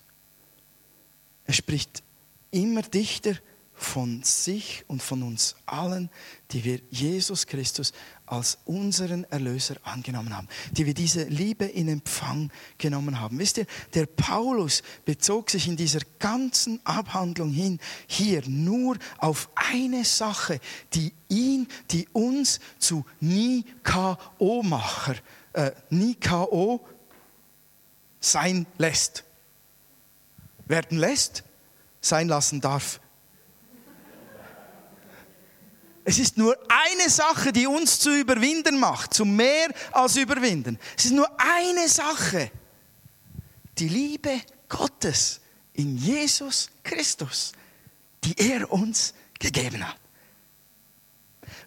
Er 1.44 1.55
spricht 1.55 2.03
immer 2.50 2.83
dichter 2.83 3.37
von 3.81 4.23
sich 4.23 4.85
und 4.88 5.03
von 5.03 5.23
uns 5.23 5.57
allen, 5.64 6.11
die 6.51 6.64
wir 6.64 6.81
Jesus 6.90 7.47
Christus 7.47 7.93
als 8.27 8.59
unseren 8.64 9.25
Erlöser 9.25 9.77
angenommen 9.83 10.37
haben, 10.37 10.49
die 10.73 10.85
wir 10.87 10.95
diese 10.95 11.25
Liebe 11.25 11.64
in 11.64 11.88
Empfang 11.88 12.53
genommen 12.79 13.21
haben. 13.21 13.38
Wisst 13.38 13.59
ihr, 13.59 13.66
der 13.95 14.07
Paulus 14.07 14.83
bezog 15.05 15.51
sich 15.51 15.66
in 15.66 15.77
dieser 15.77 16.01
ganzen 16.19 16.85
Abhandlung 16.85 17.51
hin 17.51 17.81
hier 18.07 18.43
nur 18.47 18.99
auf 19.19 19.49
eine 19.55 20.05
Sache, 20.05 20.61
die 20.93 21.12
ihn, 21.29 21.66
die 21.90 22.07
uns 22.12 22.61
zu 22.79 23.05
Nie-KO-Macher, 23.21 25.16
äh, 25.55 25.73
Nie-KO 25.88 26.87
sein 28.21 28.66
lässt. 28.79 29.25
Werden 30.66 30.99
lässt, 30.99 31.45
sein 32.01 32.29
lassen 32.29 32.61
darf 32.61 33.01
es 36.11 36.18
ist 36.18 36.37
nur 36.37 36.59
eine 36.68 37.09
Sache, 37.09 37.53
die 37.53 37.68
uns 37.68 38.01
zu 38.01 38.11
überwinden 38.11 38.81
macht, 38.81 39.14
zu 39.14 39.25
mehr 39.25 39.68
als 39.92 40.16
überwinden. 40.16 40.77
Es 40.99 41.05
ist 41.05 41.12
nur 41.12 41.31
eine 41.38 41.88
Sache. 41.88 42.51
Die 43.79 43.88
Liebe 43.88 44.40
Gottes 44.68 45.40
in 45.73 45.96
Jesus 45.96 46.68
Christus, 46.83 47.53
die 48.25 48.37
er 48.37 48.73
uns 48.73 49.14
gegeben 49.38 49.87
hat. 49.87 49.96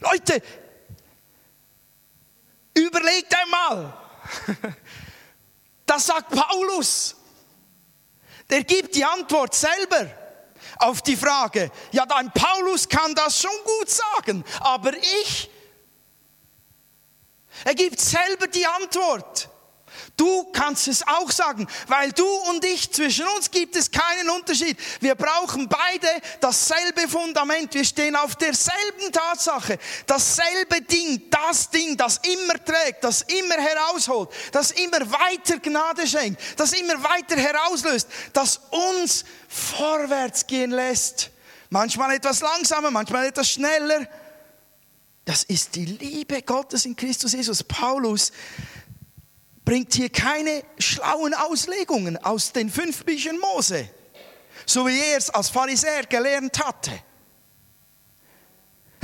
Leute, 0.01 0.43
überlegt 2.75 3.34
einmal. 3.43 3.97
Das 5.86 6.06
sagt 6.06 6.29
Paulus. 6.29 7.13
Der 8.49 8.63
gibt 8.63 8.95
die 8.95 9.03
Antwort 9.03 9.53
selber 9.53 10.10
auf 10.78 11.02
die 11.02 11.15
Frage, 11.15 11.71
ja, 11.91 12.06
dein 12.06 12.32
Paulus 12.32 12.88
kann 12.88 13.15
das 13.15 13.41
schon 13.41 13.52
gut 13.80 13.89
sagen, 13.89 14.43
aber 14.60 14.93
ich, 14.95 15.49
er 17.63 17.76
gibt 17.76 17.99
selber 17.99 18.47
die 18.47 18.65
Antwort. 18.65 19.49
Du 20.17 20.45
kannst 20.51 20.88
es 20.88 21.06
auch 21.08 21.32
sagen, 21.32 21.67
weil 21.88 22.12
du 22.12 22.25
und 22.49 22.63
ich, 22.65 22.91
zwischen 22.91 23.27
uns 23.36 23.49
gibt 23.49 23.75
es 23.75 23.89
keinen 23.89 24.29
Unterschied. 24.29 24.77
Wir 24.99 25.15
brauchen 25.15 25.67
beide 25.67 26.08
dasselbe 26.39 27.08
Fundament. 27.08 27.73
Wir 27.73 27.84
stehen 27.84 28.15
auf 28.15 28.36
derselben 28.36 29.12
Tatsache. 29.12 29.79
Dasselbe 30.06 30.82
Ding, 30.82 31.29
das 31.29 31.69
Ding, 31.69 31.97
das 31.97 32.19
immer 32.23 32.63
trägt, 32.63 33.03
das 33.03 33.23
immer 33.23 33.56
herausholt, 33.56 34.29
das 34.51 34.71
immer 34.71 34.99
weiter 35.12 35.60
Gnade 35.60 36.08
schenkt, 36.08 36.41
das 36.58 36.73
immer 36.73 37.01
weiter 37.03 37.36
herauslöst, 37.36 38.08
das 38.34 38.60
uns 38.69 39.25
vorwärts 39.47 40.45
gehen 40.45 40.71
lässt. 40.71 41.32
Manchmal 41.69 42.15
etwas 42.15 42.41
langsamer, 42.41 42.91
manchmal 42.91 43.25
etwas 43.25 43.49
schneller. 43.49 44.08
Das 45.25 45.43
ist 45.43 45.75
die 45.75 45.86
Liebe 45.86 46.41
Gottes 46.41 46.86
in 46.86 46.95
Christus 46.95 47.34
Jesus. 47.34 47.63
Paulus 47.63 48.32
bringt 49.65 49.93
hier 49.93 50.10
keine 50.10 50.63
schlauen 50.78 51.34
Auslegungen 51.34 52.17
aus 52.17 52.52
den 52.52 52.69
fünf 52.69 53.06
Büchern 53.06 53.39
Mose, 53.39 53.89
so 54.65 54.86
wie 54.88 54.99
er 54.99 55.17
es 55.17 55.30
als 55.30 55.49
Pharisäer 55.49 56.04
gelernt 56.04 56.63
hatte. 56.63 56.91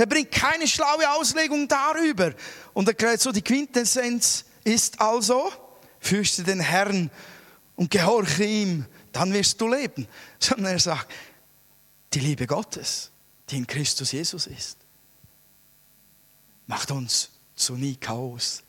Er 0.00 0.06
bringt 0.06 0.32
keine 0.32 0.66
schlaue 0.66 1.10
Auslegung 1.12 1.68
darüber. 1.68 2.32
Und 2.72 2.88
erklärt 2.88 3.20
so, 3.20 3.32
die 3.32 3.42
Quintessenz 3.42 4.46
ist 4.64 4.98
also, 4.98 5.52
fürchte 5.98 6.42
den 6.42 6.60
Herrn 6.60 7.10
und 7.76 7.90
gehorche 7.90 8.44
ihm, 8.44 8.86
dann 9.12 9.30
wirst 9.34 9.60
du 9.60 9.68
leben. 9.68 10.08
Sondern 10.38 10.72
er 10.72 10.78
sagt, 10.78 11.12
die 12.14 12.20
Liebe 12.20 12.46
Gottes, 12.46 13.10
die 13.50 13.58
in 13.58 13.66
Christus 13.66 14.12
Jesus 14.12 14.46
ist, 14.46 14.78
macht 16.66 16.90
uns 16.90 17.32
zu 17.54 17.74
nie 17.74 17.96
Chaos. 17.96 18.62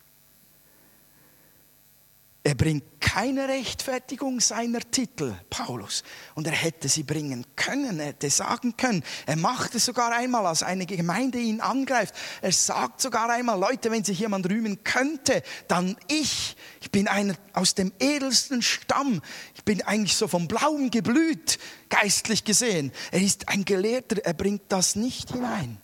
Er 2.44 2.56
bringt 2.56 3.00
keine 3.00 3.46
Rechtfertigung 3.46 4.40
seiner 4.40 4.80
Titel, 4.80 5.32
Paulus. 5.48 6.02
Und 6.34 6.48
er 6.48 6.52
hätte 6.52 6.88
sie 6.88 7.04
bringen 7.04 7.46
können, 7.54 8.00
er 8.00 8.06
hätte 8.06 8.30
sagen 8.30 8.76
können. 8.76 9.04
Er 9.26 9.36
macht 9.36 9.76
es 9.76 9.84
sogar 9.84 10.10
einmal, 10.10 10.46
als 10.46 10.64
eine 10.64 10.84
Gemeinde 10.84 11.38
ihn 11.38 11.60
angreift. 11.60 12.14
Er 12.40 12.50
sagt 12.50 13.00
sogar 13.00 13.30
einmal, 13.30 13.60
Leute, 13.60 13.92
wenn 13.92 14.02
sich 14.02 14.18
jemand 14.18 14.50
rühmen 14.50 14.82
könnte, 14.82 15.44
dann 15.68 15.96
ich. 16.08 16.56
Ich 16.80 16.90
bin 16.90 17.06
einer 17.06 17.36
aus 17.52 17.76
dem 17.76 17.92
edelsten 18.00 18.60
Stamm. 18.60 19.22
Ich 19.54 19.62
bin 19.62 19.80
eigentlich 19.82 20.16
so 20.16 20.26
vom 20.26 20.48
Blauen 20.48 20.90
geblüht, 20.90 21.60
geistlich 21.90 22.42
gesehen. 22.42 22.90
Er 23.12 23.20
ist 23.20 23.48
ein 23.50 23.64
Gelehrter, 23.64 24.16
er 24.24 24.34
bringt 24.34 24.62
das 24.68 24.96
nicht 24.96 25.30
hinein. 25.30 25.80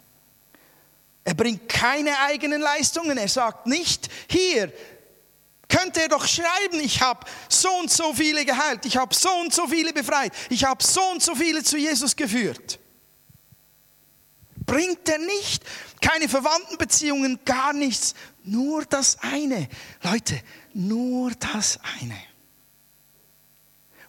Er 1.23 1.35
bringt 1.35 1.68
keine 1.68 2.18
eigenen 2.21 2.61
Leistungen. 2.62 3.16
Er 3.16 3.29
sagt 3.29 3.66
nicht, 3.66 4.09
hier, 4.29 4.73
könnte 5.68 6.02
er 6.02 6.09
doch 6.09 6.26
schreiben, 6.26 6.81
ich 6.81 7.02
habe 7.02 7.26
so 7.48 7.70
und 7.76 7.90
so 7.90 8.14
viele 8.14 8.44
geheilt, 8.44 8.87
ich 8.87 8.96
habe 8.96 9.14
so 9.14 9.31
und 9.40 9.52
so 9.52 9.66
viele 9.66 9.92
befreit, 9.92 10.33
ich 10.48 10.64
habe 10.64 10.83
so 10.83 11.02
und 11.11 11.22
so 11.22 11.35
viele 11.35 11.62
zu 11.62 11.76
Jesus 11.76 12.16
geführt. 12.16 12.78
Bringt 14.66 15.09
er 15.09 15.18
nicht, 15.18 15.64
keine 16.00 16.28
Verwandtenbeziehungen, 16.28 17.40
gar 17.44 17.72
nichts, 17.72 18.14
nur 18.44 18.85
das 18.85 19.18
eine. 19.20 19.68
Leute, 20.02 20.40
nur 20.74 21.31
das 21.33 21.78
eine. 22.00 22.18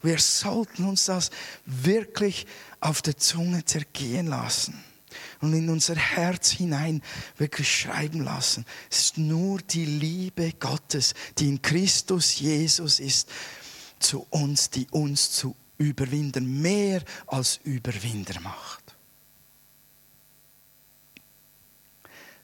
Wir 0.02 0.18
sollten 0.18 0.86
uns 0.86 1.06
das 1.06 1.30
wirklich 1.66 2.48
auf 2.80 3.02
der 3.02 3.18
Zunge 3.18 3.66
zergehen 3.66 4.28
lassen 4.28 4.82
und 5.42 5.54
in 5.54 5.70
unser 5.70 5.96
Herz 5.96 6.52
hinein 6.52 7.02
wirklich 7.38 7.74
schreiben 7.74 8.24
lassen. 8.24 8.66
Es 8.90 9.00
ist 9.00 9.18
nur 9.18 9.60
die 9.60 9.86
Liebe 9.86 10.54
Gottes, 10.60 11.14
die 11.38 11.48
in 11.48 11.62
Christus 11.62 12.40
Jesus 12.40 13.00
ist, 13.00 13.30
zu 14.00 14.26
uns, 14.30 14.70
die 14.70 14.88
uns 14.92 15.32
zu 15.32 15.56
Überwinder, 15.78 16.42
mehr 16.42 17.04
als 17.28 17.60
Überwinder 17.64 18.40
macht. 18.42 18.96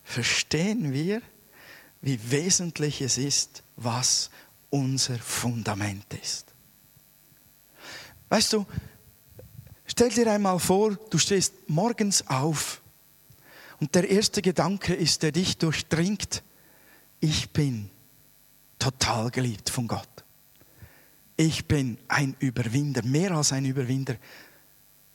Verstehen 0.04 0.94
wir, 0.94 1.22
wie 2.02 2.20
wesentlich 2.32 3.02
es 3.02 3.18
ist, 3.18 3.64
was 3.76 4.30
unser 4.70 5.18
Fundament 5.18 6.06
ist. 6.22 6.46
Weißt 8.30 8.54
du, 8.54 8.66
stell 9.86 10.10
dir 10.10 10.32
einmal 10.32 10.60
vor, 10.60 10.96
du 11.10 11.18
stehst 11.18 11.54
morgens 11.68 12.26
auf 12.28 12.82
und 13.80 13.96
der 13.96 14.10
erste 14.10 14.42
Gedanke 14.42 14.94
ist, 14.94 15.24
der 15.24 15.32
dich 15.32 15.58
durchdringt, 15.58 16.44
ich 17.20 17.52
bin 17.52 17.90
total 18.80 19.32
geliebt 19.32 19.70
von 19.70 19.88
Gott. 19.88 20.08
Ich 21.38 21.66
bin 21.66 21.98
ein 22.08 22.36
Überwinder, 22.40 23.04
mehr 23.04 23.32
als 23.32 23.52
ein 23.52 23.66
Überwinder, 23.66 24.16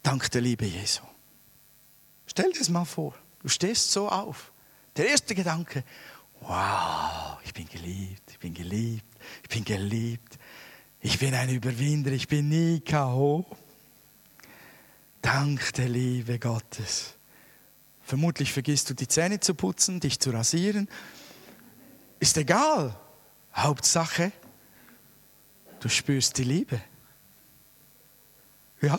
dank 0.03 0.31
der 0.31 0.43
Liebe 0.43 0.67
Jesu. 0.67 1.03
Stell 2.27 2.53
dir 2.53 2.59
das 2.59 2.69
mal 2.69 2.85
vor, 2.85 3.15
du 3.41 3.49
stehst 3.49 3.91
so 3.91 4.09
auf. 4.09 4.53
Der 4.97 5.09
erste 5.09 5.35
Gedanke, 5.35 5.85
wow, 6.41 7.39
ich 7.45 7.55
bin 7.55 7.69
geliebt, 7.69 8.31
ich 8.31 8.39
bin 8.39 8.55
geliebt, 8.55 9.05
ich 9.43 9.49
bin 9.49 9.65
geliebt. 9.65 10.39
Ich 11.03 11.19
bin 11.19 11.33
ein 11.35 11.49
Überwinder, 11.49 12.13
ich 12.13 12.29
bin 12.29 12.51
nie 12.51 12.81
K.O. 12.81 13.47
Dank 15.23 15.73
der 15.73 15.89
Liebe 15.89 16.39
Gottes. 16.39 17.15
Vermutlich 18.11 18.53
vergisst 18.53 18.91
du 18.91 18.95
die 18.95 19.07
Zähne 19.07 19.39
zu 19.39 19.55
putzen, 19.55 20.01
dich 20.01 20.19
zu 20.19 20.33
rasieren. 20.33 20.89
Ist 22.19 22.37
egal. 22.37 22.99
Hauptsache, 23.55 24.33
du 25.79 25.89
spürst 25.89 26.37
die 26.37 26.43
Liebe. 26.43 26.81
Ja? 28.83 28.99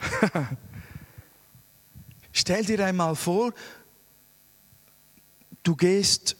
Stell 2.32 2.64
dir 2.64 2.84
einmal 2.84 3.14
vor, 3.14 3.54
du 5.62 5.76
gehst 5.76 6.36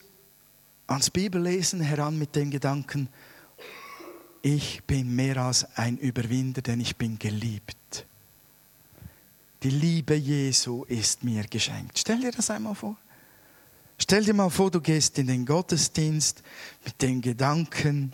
ans 0.87 1.09
Bibellesen 1.09 1.79
heran 1.79 2.19
mit 2.19 2.35
dem 2.35 2.51
Gedanken, 2.51 3.07
ich 4.41 4.83
bin 4.83 5.15
mehr 5.15 5.37
als 5.37 5.77
ein 5.77 5.97
Überwinder, 5.97 6.61
denn 6.61 6.81
ich 6.81 6.97
bin 6.97 7.17
geliebt. 7.17 8.05
Die 9.63 9.69
Liebe 9.69 10.15
Jesu 10.15 10.83
ist 10.89 11.23
mir 11.23 11.45
geschenkt. 11.45 11.97
Stell 11.97 12.19
dir 12.19 12.31
das 12.31 12.49
einmal 12.49 12.75
vor. 12.75 12.97
Stell 13.97 14.25
dir 14.25 14.33
mal 14.33 14.49
vor, 14.49 14.69
du 14.69 14.81
gehst 14.81 15.17
in 15.19 15.27
den 15.27 15.45
Gottesdienst 15.45 16.43
mit 16.83 17.01
dem 17.01 17.21
Gedanken, 17.21 18.11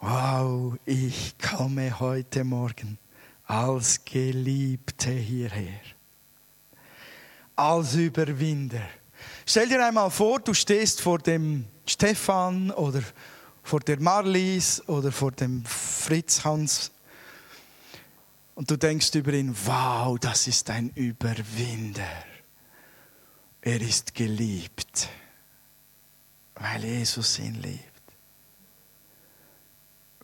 wow, 0.00 0.76
ich 0.84 1.34
komme 1.38 1.98
heute 1.98 2.44
Morgen 2.44 2.98
als 3.46 4.04
Geliebte 4.04 5.10
hierher. 5.10 5.80
Als 7.56 7.94
Überwinder. 7.94 8.86
Stell 9.46 9.66
dir 9.66 9.82
einmal 9.82 10.10
vor, 10.10 10.40
du 10.40 10.52
stehst 10.52 11.00
vor 11.00 11.20
dem 11.20 11.64
Stefan 11.86 12.70
oder 12.70 13.02
vor 13.62 13.80
der 13.80 13.98
Marlies 13.98 14.86
oder 14.88 15.10
vor 15.10 15.32
dem 15.32 15.64
Fritz 15.64 16.44
Hans 16.44 16.90
und 18.54 18.70
du 18.70 18.76
denkst 18.76 19.14
über 19.14 19.32
ihn, 19.32 19.54
wow, 19.64 20.18
das 20.18 20.46
ist 20.46 20.70
ein 20.70 20.90
Überwinder. 20.90 22.08
Er 23.62 23.80
ist 23.80 24.14
geliebt, 24.14 25.08
weil 26.54 26.84
Jesus 26.84 27.38
ihn 27.38 27.54
liebt. 27.54 27.84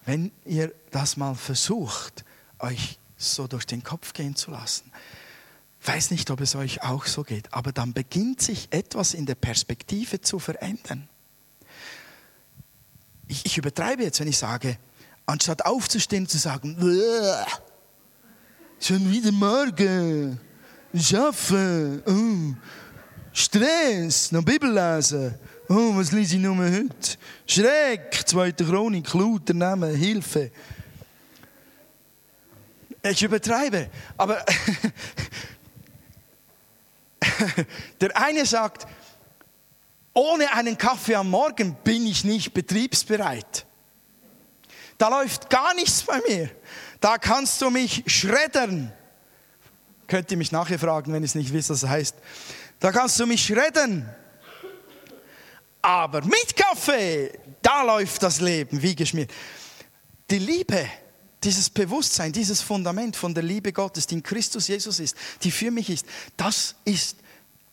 Wenn 0.05 0.33
ihr 0.45 0.73
das 0.91 1.17
mal 1.17 1.35
versucht, 1.35 2.25
euch 2.59 2.99
so 3.17 3.47
durch 3.47 3.67
den 3.67 3.83
Kopf 3.83 4.13
gehen 4.13 4.37
zu 4.37 4.51
lassen, 4.51 4.91
weiß 5.83 6.11
nicht, 6.11 6.31
ob 6.31 6.41
es 6.41 6.55
euch 6.55 6.83
auch 6.83 7.07
so 7.07 7.23
geht, 7.23 7.53
aber 7.53 7.73
dann 7.73 7.93
beginnt 7.93 8.41
sich 8.41 8.69
etwas 8.71 9.15
in 9.15 9.27
der 9.27 9.35
Perspektive 9.35 10.21
zu 10.21 10.39
verändern 10.39 11.09
ich, 13.29 13.47
ich 13.47 13.59
übertreibe 13.59 14.03
jetzt, 14.03 14.21
wenn 14.21 14.29
ich 14.29 14.39
sage, 14.39 14.79
anstatt 15.27 15.67
aufzustehen 15.67 16.25
und 16.25 16.31
zu 16.31 16.39
sagen, 16.39 16.77
schon 18.81 19.11
wieder 19.11 19.33
morgen, 19.33 20.39
schaffen, 20.95 22.03
oh, 22.07 22.55
Stress, 23.33 24.33
noch 24.33 24.43
Bibel 24.43 24.73
lesen, 24.73 25.35
oh, 25.69 25.97
was 25.97 26.13
lese 26.13 26.37
ich 26.37 26.43
nur 26.43 26.57
heute? 26.57 27.17
Schreck, 27.47 28.23
zweite 28.27 28.65
Chronik, 28.65 29.13
Luther, 29.13 29.55
Namen, 29.55 29.95
Hilfe. 29.95 30.51
Ich 33.03 33.23
übertreibe, 33.23 33.89
aber 34.17 34.45
der 38.01 38.17
eine 38.17 38.45
sagt, 38.47 38.87
ohne 40.13 40.53
einen 40.53 40.77
Kaffee 40.79 41.15
am 41.15 41.31
Morgen 41.31 41.77
bin 41.85 42.07
ich 42.07 42.25
nicht 42.25 42.53
betriebsbereit. 42.53 43.67
Da 44.99 45.09
läuft 45.09 45.51
gar 45.51 45.75
nichts 45.75 46.03
bei 46.03 46.21
mir. 46.27 46.51
Da 47.01 47.19
kannst 47.19 47.61
du 47.61 47.71
mich 47.71 48.05
schreddern. 48.07 48.93
Könnt 50.07 50.31
ihr 50.31 50.37
mich 50.37 50.53
nachher 50.53 50.79
fragen, 50.79 51.13
wenn 51.13 51.23
ich 51.23 51.31
es 51.31 51.35
nicht 51.35 51.53
wisst, 51.53 51.71
was 51.71 51.81
das 51.81 51.91
heißt. 51.91 52.17
Da 52.79 52.93
kannst 52.93 53.19
du 53.19 53.27
mich 53.27 53.45
schreddern. 53.45 54.09
Aber 55.83 56.23
mit 56.25 56.57
Kaffee, 56.57 57.39
da 57.63 57.83
läuft 57.83 58.23
das 58.23 58.41
Leben 58.41 58.83
wie 58.83 58.95
geschmiert. 58.95 59.31
Die 60.31 60.39
Liebe, 60.39 60.89
dieses 61.43 61.71
Bewusstsein, 61.71 62.33
dieses 62.33 62.61
Fundament 62.61 63.17
von 63.17 63.35
der 63.35 63.45
Liebe 63.45 63.73
Gottes, 63.73 64.07
die 64.07 64.17
in 64.17 64.23
Christus 64.23 64.69
Jesus 64.69 64.99
ist, 64.99 65.17
die 65.43 65.51
für 65.51 65.71
mich 65.71 65.91
ist, 65.91 66.07
das 66.37 66.75
ist 66.85 67.19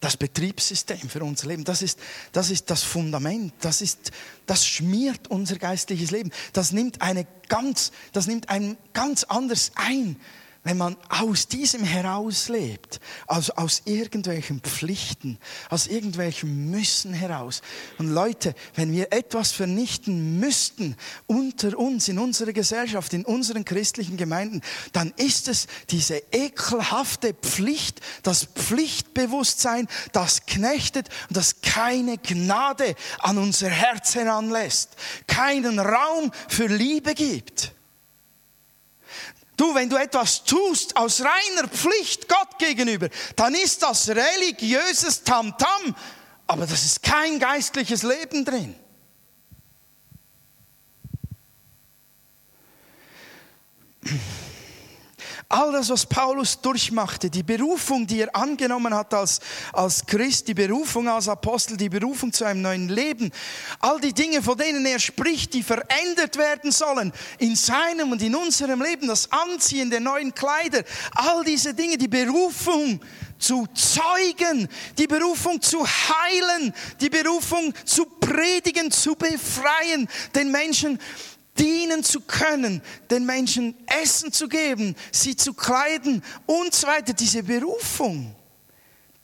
das 0.03 0.17
Betriebssystem 0.17 1.09
für 1.09 1.23
unser 1.23 1.47
Leben. 1.47 1.63
Das 1.63 1.81
ist, 1.81 1.97
das 2.33 2.51
ist 2.51 2.69
das 2.69 2.83
Fundament. 2.83 3.53
Das, 3.61 3.81
ist, 3.81 4.11
das 4.45 4.65
schmiert 4.65 5.29
unser 5.29 5.57
geistliches 5.57 6.11
Leben. 6.11 6.31
Das 6.51 6.73
nimmt, 6.73 7.01
eine 7.01 7.25
ganz, 7.47 7.93
das 8.11 8.27
nimmt 8.27 8.49
ein 8.49 8.77
ganz 8.91 9.23
anders 9.23 9.71
ein 9.75 10.17
wenn 10.63 10.77
man 10.77 10.95
aus 11.09 11.47
diesem 11.47 11.83
heraus 11.83 12.47
lebt, 12.47 13.01
also 13.27 13.53
aus 13.55 13.81
irgendwelchen 13.85 14.61
Pflichten, 14.61 15.37
aus 15.69 15.87
irgendwelchen 15.87 16.71
Müssen 16.71 17.13
heraus. 17.13 17.61
Und 17.97 18.09
Leute, 18.09 18.55
wenn 18.75 18.93
wir 18.93 19.11
etwas 19.11 19.51
vernichten 19.51 20.39
müssten 20.39 20.95
unter 21.27 21.77
uns, 21.77 22.07
in 22.07 22.17
unserer 22.17 22.53
Gesellschaft, 22.53 23.13
in 23.13 23.25
unseren 23.25 23.65
christlichen 23.65 24.15
Gemeinden, 24.15 24.61
dann 24.93 25.13
ist 25.17 25.49
es 25.49 25.67
diese 25.89 26.21
ekelhafte 26.31 27.33
Pflicht, 27.33 27.99
das 28.23 28.45
Pflichtbewusstsein, 28.45 29.89
das 30.13 30.45
knechtet 30.45 31.09
und 31.27 31.35
das 31.35 31.59
keine 31.61 32.17
Gnade 32.17 32.95
an 33.19 33.37
unser 33.37 33.69
Herz 33.69 34.15
heranlässt, 34.15 34.95
keinen 35.27 35.79
Raum 35.79 36.31
für 36.47 36.67
Liebe 36.67 37.13
gibt. 37.15 37.73
Du, 39.63 39.73
wenn 39.73 39.89
du 39.89 39.95
etwas 39.95 40.43
tust 40.43 40.97
aus 40.97 41.21
reiner 41.21 41.69
Pflicht 41.69 42.27
Gott 42.27 42.59
gegenüber, 42.59 43.07
dann 43.37 43.55
ist 43.55 43.81
das 43.81 44.09
religiöses 44.09 45.23
Tamtam, 45.23 45.95
aber 46.47 46.67
das 46.67 46.83
ist 46.83 47.01
kein 47.01 47.39
geistliches 47.39 48.03
Leben 48.03 48.43
drin. 48.43 48.75
All 55.53 55.71
das, 55.71 55.89
was 55.91 56.07
Paulus 56.07 56.59
durchmachte, 56.59 57.29
die 57.29 57.43
Berufung, 57.43 58.07
die 58.07 58.21
er 58.21 58.35
angenommen 58.35 58.91
hat 58.91 59.13
als, 59.13 59.39
als 59.71 60.03
Christ, 60.03 60.47
die 60.47 60.55
Berufung 60.55 61.07
als 61.07 61.27
Apostel, 61.27 61.77
die 61.77 61.89
Berufung 61.89 62.33
zu 62.33 62.43
einem 62.43 62.63
neuen 62.63 62.89
Leben, 62.89 63.29
all 63.79 64.01
die 64.01 64.13
Dinge, 64.13 64.41
von 64.41 64.57
denen 64.57 64.83
er 64.83 64.97
spricht, 64.97 65.53
die 65.53 65.61
verändert 65.61 66.37
werden 66.39 66.71
sollen 66.71 67.13
in 67.37 67.55
seinem 67.55 68.13
und 68.13 68.23
in 68.23 68.33
unserem 68.33 68.81
Leben, 68.81 69.07
das 69.07 69.31
Anziehen 69.31 69.91
der 69.91 69.99
neuen 69.99 70.33
Kleider, 70.33 70.83
all 71.13 71.43
diese 71.43 71.75
Dinge, 71.75 71.99
die 71.99 72.07
Berufung 72.07 72.99
zu 73.37 73.67
zeugen, 73.75 74.67
die 74.97 75.05
Berufung 75.05 75.61
zu 75.61 75.85
heilen, 75.85 76.73
die 76.99 77.09
Berufung 77.09 77.75
zu 77.85 78.05
predigen, 78.05 78.89
zu 78.89 79.15
befreien, 79.15 80.07
den 80.33 80.51
Menschen 80.51 80.97
dienen 81.57 82.03
zu 82.03 82.21
können, 82.21 82.81
den 83.09 83.25
Menschen 83.25 83.75
Essen 83.87 84.31
zu 84.31 84.47
geben, 84.47 84.95
sie 85.11 85.35
zu 85.35 85.53
kleiden 85.53 86.23
und 86.45 86.73
so 86.73 86.87
weiter. 86.87 87.13
Diese 87.13 87.43
Berufung, 87.43 88.35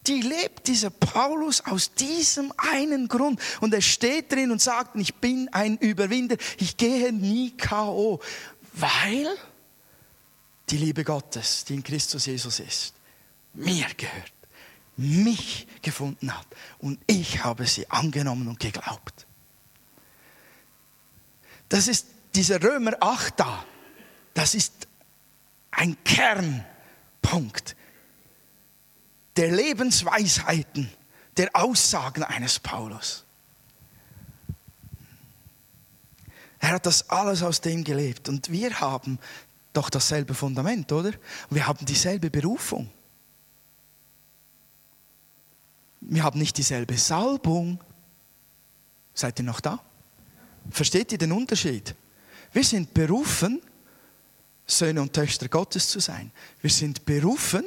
die 0.08 0.22
lebt 0.22 0.68
dieser 0.68 0.90
Paulus 0.90 1.62
aus 1.62 1.94
diesem 1.94 2.54
einen 2.58 3.08
Grund. 3.08 3.40
Und 3.62 3.74
er 3.74 3.82
steht 3.82 4.32
drin 4.32 4.52
und 4.52 4.62
sagt, 4.62 4.96
ich 4.96 5.16
bin 5.16 5.50
ein 5.52 5.78
Überwinder, 5.78 6.38
ich 6.58 6.78
gehe 6.78 7.12
nie 7.12 7.56
KO, 7.58 8.20
weil 8.74 9.28
die 10.70 10.78
Liebe 10.78 11.04
Gottes, 11.04 11.66
die 11.66 11.76
in 11.76 11.84
Christus 11.84 12.26
Jesus 12.26 12.60
ist, 12.60 12.94
mir 13.54 13.88
gehört, 13.98 14.32
mich 14.98 15.68
gefunden 15.82 16.36
hat 16.36 16.48
und 16.80 17.00
ich 17.08 17.44
habe 17.44 17.66
sie 17.66 17.90
angenommen 17.90 18.48
und 18.48 18.60
geglaubt. 18.60 19.26
Das 21.70 21.88
ist 21.88 22.08
dieser 22.40 22.64
Römer 22.64 22.94
8 23.02 23.38
da, 23.38 23.66
das 24.34 24.56
ist 24.56 24.88
ein 25.72 26.02
Kernpunkt 26.06 27.76
der 29.36 29.52
Lebensweisheiten, 29.52 30.90
der 31.36 31.50
Aussagen 31.54 32.24
eines 32.24 32.58
Paulus. 32.58 33.26
Er 36.60 36.70
hat 36.70 36.86
das 36.86 37.10
alles 37.10 37.44
aus 37.44 37.60
dem 37.60 37.84
gelebt 37.84 38.30
und 38.30 38.50
wir 38.50 38.80
haben 38.80 39.20
doch 39.74 39.90
dasselbe 39.90 40.34
Fundament, 40.34 40.90
oder? 40.94 41.12
Wir 41.50 41.68
haben 41.68 41.86
dieselbe 41.86 42.30
Berufung. 42.30 42.90
Wir 46.00 46.24
haben 46.24 46.40
nicht 46.40 46.58
dieselbe 46.58 46.98
Salbung. 46.98 47.84
Seid 49.14 49.40
ihr 49.40 49.46
noch 49.46 49.60
da? 49.60 49.84
Versteht 50.72 51.12
ihr 51.12 51.18
den 51.18 51.34
Unterschied? 51.34 51.96
Wir 52.54 52.64
sind 52.64 52.94
berufen, 52.94 53.62
Söhne 54.66 55.02
und 55.02 55.14
Töchter 55.14 55.48
Gottes 55.48 55.90
zu 55.90 56.00
sein. 56.00 56.32
Wir 56.62 56.70
sind 56.70 57.06
berufen, 57.06 57.64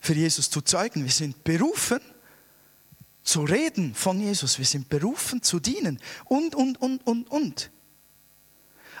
für 0.00 0.14
Jesus 0.14 0.50
zu 0.50 0.60
zeugen. 0.60 1.04
Wir 1.04 1.12
sind 1.12 1.42
berufen, 1.44 2.00
zu 3.22 3.42
reden 3.42 3.94
von 3.94 4.20
Jesus. 4.20 4.58
Wir 4.58 4.64
sind 4.64 4.88
berufen, 4.88 5.42
zu 5.42 5.58
dienen. 5.58 6.00
Und, 6.24 6.54
und, 6.54 6.80
und, 6.80 7.06
und, 7.06 7.30
und. 7.30 7.70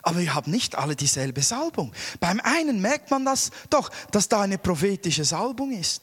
Aber 0.02 0.18
wir 0.18 0.34
haben 0.34 0.50
nicht 0.50 0.76
alle 0.76 0.96
dieselbe 0.96 1.42
Salbung. 1.42 1.92
Beim 2.20 2.40
einen 2.40 2.80
merkt 2.80 3.10
man 3.10 3.24
das 3.24 3.50
doch, 3.70 3.90
dass 4.10 4.28
da 4.28 4.42
eine 4.42 4.58
prophetische 4.58 5.24
Salbung 5.24 5.72
ist. 5.72 6.02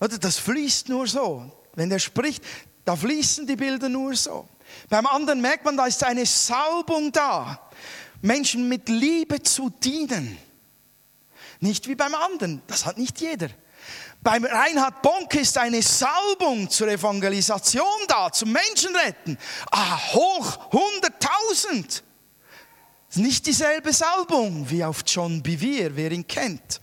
Oder 0.00 0.18
das 0.18 0.38
fließt 0.38 0.88
nur 0.88 1.06
so. 1.06 1.50
Wenn 1.74 1.90
er 1.90 1.98
spricht, 1.98 2.44
da 2.84 2.96
fließen 2.96 3.46
die 3.46 3.56
Bilder 3.56 3.88
nur 3.88 4.14
so. 4.14 4.48
Beim 4.88 5.06
anderen 5.06 5.40
merkt 5.40 5.64
man, 5.64 5.76
da 5.76 5.86
ist 5.86 6.02
eine 6.04 6.26
Salbung 6.26 7.12
da. 7.12 7.60
Menschen 8.22 8.68
mit 8.68 8.88
Liebe 8.88 9.42
zu 9.42 9.70
dienen. 9.70 10.38
Nicht 11.60 11.88
wie 11.88 11.94
beim 11.94 12.14
anderen, 12.14 12.62
das 12.66 12.84
hat 12.86 12.98
nicht 12.98 13.20
jeder. 13.20 13.48
Beim 14.22 14.44
Reinhard 14.44 15.02
Bonk 15.02 15.34
ist 15.34 15.56
eine 15.56 15.82
Salbung 15.82 16.68
zur 16.68 16.88
Evangelisation 16.88 17.86
da, 18.08 18.32
zum 18.32 18.52
Menschenretten. 18.52 19.38
Ah, 19.70 19.98
hoch 20.12 20.72
100.000. 20.72 22.02
Nicht 23.14 23.46
dieselbe 23.46 23.92
Salbung 23.92 24.68
wie 24.68 24.84
auf 24.84 25.04
John 25.06 25.42
Bevere, 25.42 25.94
wer 25.96 26.12
ihn 26.12 26.26
kennt. 26.26 26.80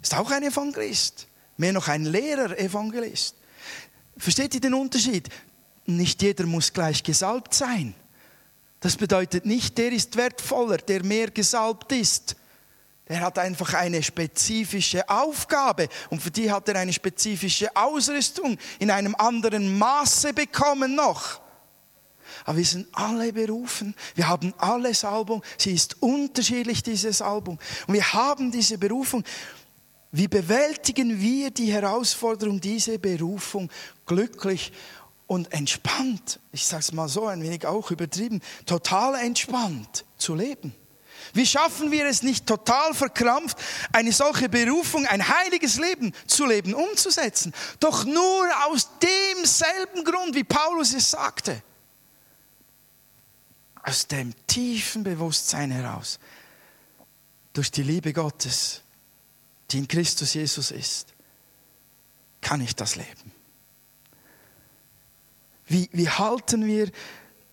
Ist 0.00 0.14
auch 0.14 0.30
ein 0.30 0.42
Evangelist. 0.42 1.28
Mehr 1.56 1.72
noch 1.72 1.88
ein 1.88 2.04
Lehrer-Evangelist. 2.04 3.36
Versteht 4.16 4.54
ihr 4.54 4.60
den 4.60 4.74
Unterschied? 4.74 5.28
Nicht 5.96 6.20
jeder 6.20 6.44
muss 6.44 6.70
gleich 6.70 7.02
gesalbt 7.02 7.54
sein. 7.54 7.94
Das 8.80 8.94
bedeutet 8.96 9.46
nicht, 9.46 9.78
der 9.78 9.90
ist 9.90 10.16
wertvoller, 10.16 10.76
der 10.76 11.02
mehr 11.02 11.30
gesalbt 11.30 11.90
ist. 11.92 12.36
Der 13.08 13.20
hat 13.22 13.38
einfach 13.38 13.72
eine 13.72 14.02
spezifische 14.02 15.08
Aufgabe 15.08 15.88
und 16.10 16.22
für 16.22 16.30
die 16.30 16.52
hat 16.52 16.68
er 16.68 16.76
eine 16.76 16.92
spezifische 16.92 17.74
Ausrüstung 17.74 18.58
in 18.78 18.90
einem 18.90 19.14
anderen 19.14 19.78
Maße 19.78 20.34
bekommen 20.34 20.94
noch. 20.94 21.40
Aber 22.44 22.58
wir 22.58 22.66
sind 22.66 22.86
alle 22.92 23.32
berufen, 23.32 23.94
wir 24.14 24.28
haben 24.28 24.52
alle 24.58 24.92
Salbung, 24.92 25.42
sie 25.56 25.72
ist 25.72 26.02
unterschiedlich, 26.02 26.82
diese 26.82 27.14
Salbung. 27.14 27.58
Und 27.86 27.94
wir 27.94 28.12
haben 28.12 28.52
diese 28.52 28.76
Berufung. 28.76 29.24
Wie 30.12 30.28
bewältigen 30.28 31.18
wir 31.18 31.50
die 31.50 31.72
Herausforderung, 31.72 32.60
diese 32.60 32.98
Berufung 32.98 33.70
glücklich 34.06 34.72
und 35.28 35.52
entspannt, 35.52 36.40
ich 36.52 36.66
sage 36.66 36.80
es 36.80 36.92
mal 36.92 37.06
so 37.06 37.26
ein 37.26 37.42
wenig 37.42 37.66
auch 37.66 37.92
übertrieben, 37.92 38.40
total 38.66 39.14
entspannt 39.14 40.04
zu 40.16 40.34
leben? 40.34 40.74
Wie 41.34 41.46
schaffen 41.46 41.90
wir 41.92 42.06
es 42.06 42.22
nicht 42.22 42.46
total 42.46 42.94
verkrampft, 42.94 43.58
eine 43.92 44.12
solche 44.12 44.48
Berufung, 44.48 45.06
ein 45.06 45.28
heiliges 45.28 45.78
Leben 45.78 46.14
zu 46.26 46.46
leben, 46.46 46.74
umzusetzen? 46.74 47.52
Doch 47.78 48.04
nur 48.04 48.48
aus 48.66 48.88
demselben 49.02 50.02
Grund, 50.04 50.34
wie 50.34 50.44
Paulus 50.44 50.94
es 50.94 51.10
sagte. 51.10 51.62
Aus 53.82 54.06
dem 54.06 54.34
tiefen 54.46 55.04
Bewusstsein 55.04 55.70
heraus, 55.70 56.18
durch 57.52 57.70
die 57.70 57.82
Liebe 57.82 58.14
Gottes, 58.14 58.82
die 59.70 59.78
in 59.78 59.88
Christus 59.88 60.32
Jesus 60.32 60.70
ist, 60.70 61.12
kann 62.40 62.62
ich 62.62 62.74
das 62.74 62.96
leben. 62.96 63.37
Wie, 65.68 65.88
wie 65.92 66.08
halten 66.08 66.66
wir 66.66 66.90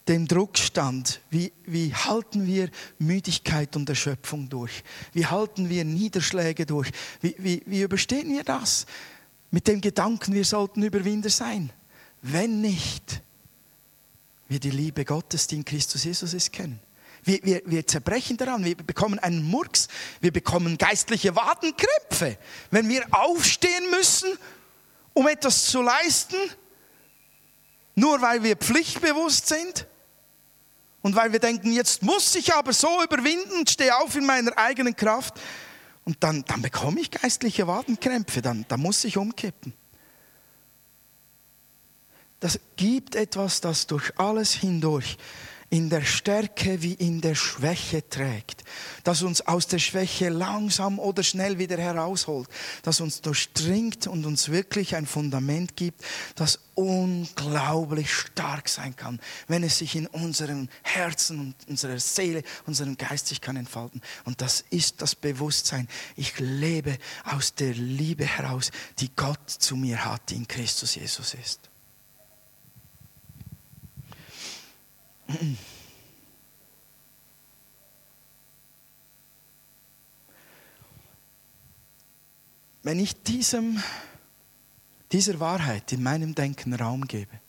dem 0.08 0.28
Druck 0.28 0.58
stand. 0.58 1.21
Wie, 1.30 1.51
wie 1.65 1.93
halten 1.93 2.45
wir 2.45 2.69
Müdigkeit 2.99 3.75
und 3.75 3.89
Erschöpfung 3.89 4.49
durch? 4.49 4.84
Wie 5.13 5.25
halten 5.25 5.69
wir 5.69 5.84
Niederschläge 5.84 6.65
durch? 6.65 6.91
Wie, 7.21 7.36
wie, 7.38 7.63
wie 7.65 7.82
überstehen 7.82 8.30
wir 8.30 8.43
das? 8.43 8.86
Mit 9.51 9.67
dem 9.67 9.82
Gedanken, 9.82 10.34
wir 10.34 10.45
sollten 10.45 10.84
Überwinder 10.84 11.30
sein. 11.30 11.71
Wenn 12.21 12.62
nicht, 12.62 13.21
wir 14.47 14.60
die 14.60 14.71
Liebe 14.71 15.06
Gottes, 15.06 15.47
die 15.47 15.56
in 15.56 15.65
Christus 15.65 16.04
Jesus 16.04 16.34
ist, 16.34 16.51
kennen. 16.51 16.80
Wir, 17.23 17.39
wir, 17.43 17.62
wir 17.65 17.88
zerbrechen 17.88 18.38
daran, 18.38 18.63
wir 18.63 18.75
bekommen 18.75 19.17
einen 19.17 19.43
Murks, 19.43 19.88
wir 20.21 20.32
bekommen 20.32 20.78
geistliche 20.78 21.36
Wadenkrämpfe. 21.36 22.38
Wenn 22.69 22.88
wir 22.88 23.06
aufstehen 23.10 23.89
müssen, 23.89 24.30
um 25.13 25.28
etwas 25.28 25.65
zu 25.65 25.82
leisten, 25.82 26.38
nur 27.95 28.21
weil 28.21 28.43
wir 28.43 28.55
pflichtbewusst 28.55 29.47
sind, 29.47 29.88
und 31.05 31.15
weil 31.15 31.31
wir 31.31 31.39
denken, 31.39 31.71
jetzt 31.71 32.01
muss 32.01 32.34
ich 32.34 32.51
aber 32.55 32.73
so 32.73 33.03
überwinden, 33.03 33.67
stehe 33.67 33.95
auf 33.95 34.15
in 34.15 34.25
meiner 34.25 34.58
eigenen 34.58 34.95
Kraft. 34.95 35.39
Und 36.03 36.17
dann, 36.23 36.43
dann 36.45 36.63
bekomme 36.63 36.99
ich 36.99 37.12
geistliche 37.12 37.67
Wadenkrämpfe, 37.67 38.41
dann, 38.41 38.65
dann 38.67 38.79
muss 38.79 39.03
ich 39.03 39.15
umkippen. 39.15 39.73
Das 42.39 42.60
gibt 42.75 43.13
etwas, 43.13 43.62
das 43.62 43.86
durch 43.86 44.17
alles 44.17 44.51
hindurch 44.53 45.19
in 45.75 45.89
der 45.89 46.05
Stärke 46.05 46.81
wie 46.81 46.93
in 46.93 47.19
der 47.19 47.35
Schwäche 47.35 48.07
trägt, 48.07 48.63
das 49.03 49.23
uns 49.23 49.41
aus 49.41 49.67
der 49.67 49.79
Schwäche 49.79 50.29
langsam 50.29 50.99
oder 50.99 51.21
schnell 51.21 51.59
wieder 51.59 51.77
herausholt, 51.77 52.47
das 52.83 53.01
uns 53.01 53.19
durchdringt 53.19 54.07
und 54.07 54.25
uns 54.25 54.47
wirklich 54.47 54.95
ein 54.95 55.05
Fundament 55.05 55.75
gibt, 55.75 56.01
das 56.35 56.59
unglaublich 56.75 58.09
stark 58.09 58.69
sein 58.69 58.95
kann, 58.95 59.19
wenn 59.49 59.63
es 59.63 59.79
sich 59.79 59.97
in 59.97 60.07
unserem 60.07 60.69
Herzen 60.81 61.41
und 61.41 61.55
unserer 61.67 61.99
Seele, 61.99 62.43
unserem 62.65 62.95
Geist 62.95 63.27
sich 63.27 63.41
kann 63.41 63.57
entfalten. 63.57 64.01
Und 64.23 64.39
das 64.39 64.63
ist 64.69 65.01
das 65.01 65.13
Bewusstsein. 65.13 65.89
Ich 66.15 66.39
lebe 66.39 66.97
aus 67.25 67.53
der 67.53 67.73
Liebe 67.73 68.25
heraus, 68.25 68.71
die 68.99 69.13
Gott 69.13 69.49
zu 69.49 69.75
mir 69.75 70.05
hat, 70.05 70.29
die 70.29 70.35
in 70.35 70.47
Christus 70.47 70.95
Jesus 70.95 71.33
ist. 71.33 71.69
Wenn 82.83 82.99
ich 82.99 83.21
diesem, 83.23 83.81
dieser 85.11 85.39
Wahrheit 85.39 85.91
in 85.91 86.03
meinem 86.03 86.35
Denken 86.35 86.73
Raum 86.73 87.07
gebe, 87.07 87.39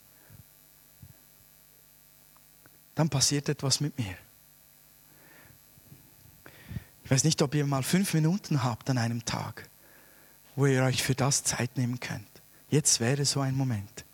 dann 2.95 3.11
passiert 3.11 3.49
etwas 3.51 3.81
mit 3.81 3.99
mir. 3.99 4.17
Ich 7.05 7.11
weiß 7.11 7.25
nicht, 7.25 7.41
ob 7.43 7.55
ihr 7.55 7.67
mal 7.67 7.83
fünf 7.83 8.15
Minuten 8.15 8.65
habt 8.65 8.89
an 8.91 8.99
einem 8.99 9.25
Tag, 9.25 9.69
wo 10.57 10.67
ihr 10.67 10.83
euch 10.83 11.03
für 11.03 11.15
das 11.15 11.45
Zeit 11.45 11.77
nehmen 11.77 12.01
könnt. 12.01 12.27
Jetzt 12.71 12.99
wäre 12.99 13.25
so 13.25 13.41
ein 13.41 13.55
Moment. 13.55 14.05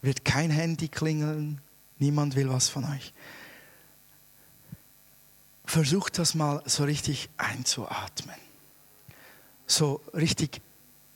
Wird 0.00 0.24
kein 0.24 0.50
Handy 0.50 0.88
klingeln, 0.88 1.60
niemand 2.02 2.34
will 2.34 2.50
was 2.50 2.68
von 2.68 2.84
euch. 2.84 3.14
Versucht 5.64 6.18
das 6.18 6.34
mal 6.34 6.62
so 6.66 6.84
richtig 6.84 7.30
einzuatmen, 7.36 8.36
so 9.66 10.02
richtig 10.12 10.60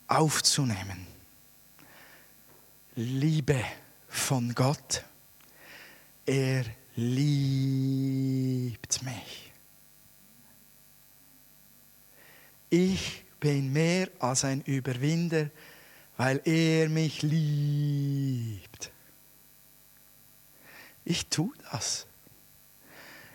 aufzunehmen. 0.06 1.06
Liebe 2.94 3.62
von 4.08 4.54
Gott, 4.54 5.04
er 6.24 6.64
liebt 6.94 9.02
mich. 9.02 9.52
Ich 12.70 13.24
bin 13.40 13.72
mehr 13.72 14.08
als 14.20 14.44
ein 14.44 14.62
Überwinder, 14.62 15.50
weil 16.16 16.40
er 16.44 16.88
mich 16.88 17.22
liebt. 17.22 18.55
Ich 21.06 21.28
tue 21.28 21.52
das. 21.70 22.06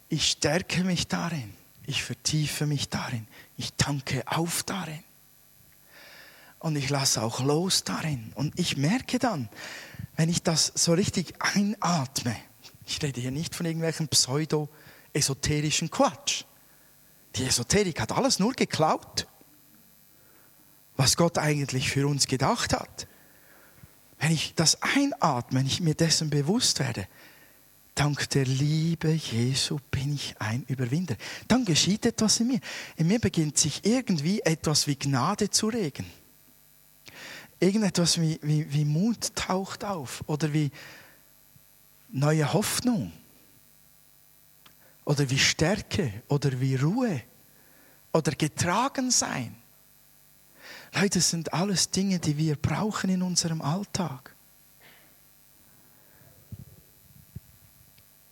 Ich 0.10 0.30
stärke 0.30 0.84
mich 0.84 1.08
darin. 1.08 1.54
Ich 1.88 2.04
vertiefe 2.04 2.68
mich 2.68 2.90
darin. 2.90 3.28
Ich 3.58 3.74
tanke 3.74 4.24
auf 4.28 4.64
darin. 4.64 5.04
Und 6.60 6.76
ich 6.76 6.90
lasse 6.90 7.24
auch 7.24 7.40
los 7.40 7.86
darin. 7.86 8.34
Und 8.36 8.60
ich 8.60 8.76
merke 8.76 9.20
dann, 9.20 9.50
wenn 10.18 10.30
ich 10.30 10.44
das 10.44 10.74
so 10.76 10.94
richtig 10.94 11.34
einatme, 11.40 12.36
ich 12.86 13.02
rede 13.02 13.22
hier 13.22 13.32
nicht 13.32 13.56
von 13.56 13.66
irgendwelchen 13.66 14.10
pseudo-esoterischen 14.10 15.90
Quatsch. 15.90 16.44
Die 17.38 17.46
Esoterik 17.46 18.02
hat 18.02 18.12
alles 18.12 18.38
nur 18.38 18.52
geklaut, 18.52 19.28
was 20.98 21.16
Gott 21.16 21.38
eigentlich 21.38 21.90
für 21.90 22.06
uns 22.06 22.28
gedacht 22.28 22.74
hat. 22.74 23.08
Wenn 24.20 24.34
ich 24.34 24.56
das 24.56 24.82
einatme, 24.82 25.60
wenn 25.60 25.68
ich 25.68 25.80
mir 25.80 25.96
dessen 25.96 26.30
bewusst 26.30 26.80
werde, 26.80 27.08
dank 27.96 28.30
der 28.30 28.46
Liebe 28.46 29.10
Jesu 29.10 29.80
bin 29.92 30.14
ich 30.14 30.36
ein 30.40 30.64
Überwinder. 30.68 31.16
Dann 31.48 31.66
geschieht 31.66 32.06
etwas 32.06 32.40
in 32.40 32.48
mir. 32.48 32.60
In 32.96 33.08
mir 33.08 33.20
beginnt 33.20 33.58
sich 33.58 33.86
irgendwie 33.86 34.42
etwas 34.42 34.88
wie 34.88 34.96
Gnade 34.96 35.50
zu 35.50 35.68
regen. 35.68 36.06
Irgendetwas 37.60 38.20
wie, 38.20 38.40
wie, 38.42 38.72
wie 38.74 38.86
Mut 38.86 39.36
taucht 39.36 39.84
auf 39.84 40.24
oder 40.28 40.52
wie 40.52 40.72
neue 42.10 42.52
Hoffnung 42.54 43.12
oder 45.06 45.30
wie 45.30 45.38
Stärke 45.38 46.24
oder 46.28 46.60
wie 46.60 46.76
Ruhe 46.76 47.22
oder 48.14 48.32
getragen 48.32 49.12
sein. 49.12 49.56
Leute, 50.94 51.20
das 51.20 51.30
sind 51.30 51.54
alles 51.54 51.92
Dinge, 51.92 52.20
die 52.20 52.38
wir 52.38 52.56
brauchen 52.56 53.10
in 53.10 53.22
unserem 53.22 53.62
Alltag. 53.62 54.36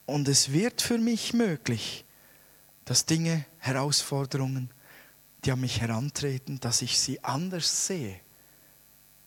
Und 0.10 0.28
es 0.28 0.52
wird 0.52 0.82
für 0.82 0.98
mich 0.98 1.34
möglich, 1.34 2.04
dass 2.86 3.06
Dinge, 3.06 3.46
Herausforderungen, 3.60 4.72
die 5.46 5.52
an 5.52 5.62
mich 5.62 5.82
herantreten, 5.82 6.60
dass 6.60 6.82
ich 6.82 7.00
sie 7.00 7.24
anders 7.24 7.86
sehe, 7.86 8.20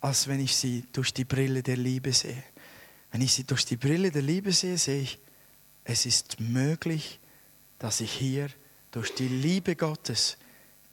als 0.00 0.26
wenn 0.26 0.40
ich 0.40 0.56
sie 0.56 0.84
durch 0.92 1.14
die 1.14 1.24
Brille 1.24 1.62
der 1.62 1.76
Liebe 1.76 2.12
sehe. 2.12 2.42
Wenn 3.12 3.20
ich 3.20 3.32
sie 3.32 3.44
durch 3.44 3.64
die 3.64 3.76
Brille 3.76 4.10
der 4.10 4.22
Liebe 4.22 4.52
sehe, 4.52 4.76
sehe 4.76 5.02
ich, 5.02 5.20
es 5.84 6.04
ist 6.04 6.40
möglich, 6.40 7.20
dass 7.78 8.00
ich 8.00 8.12
hier 8.12 8.48
durch 8.90 9.14
die 9.14 9.28
Liebe 9.28 9.76
Gottes, 9.76 10.36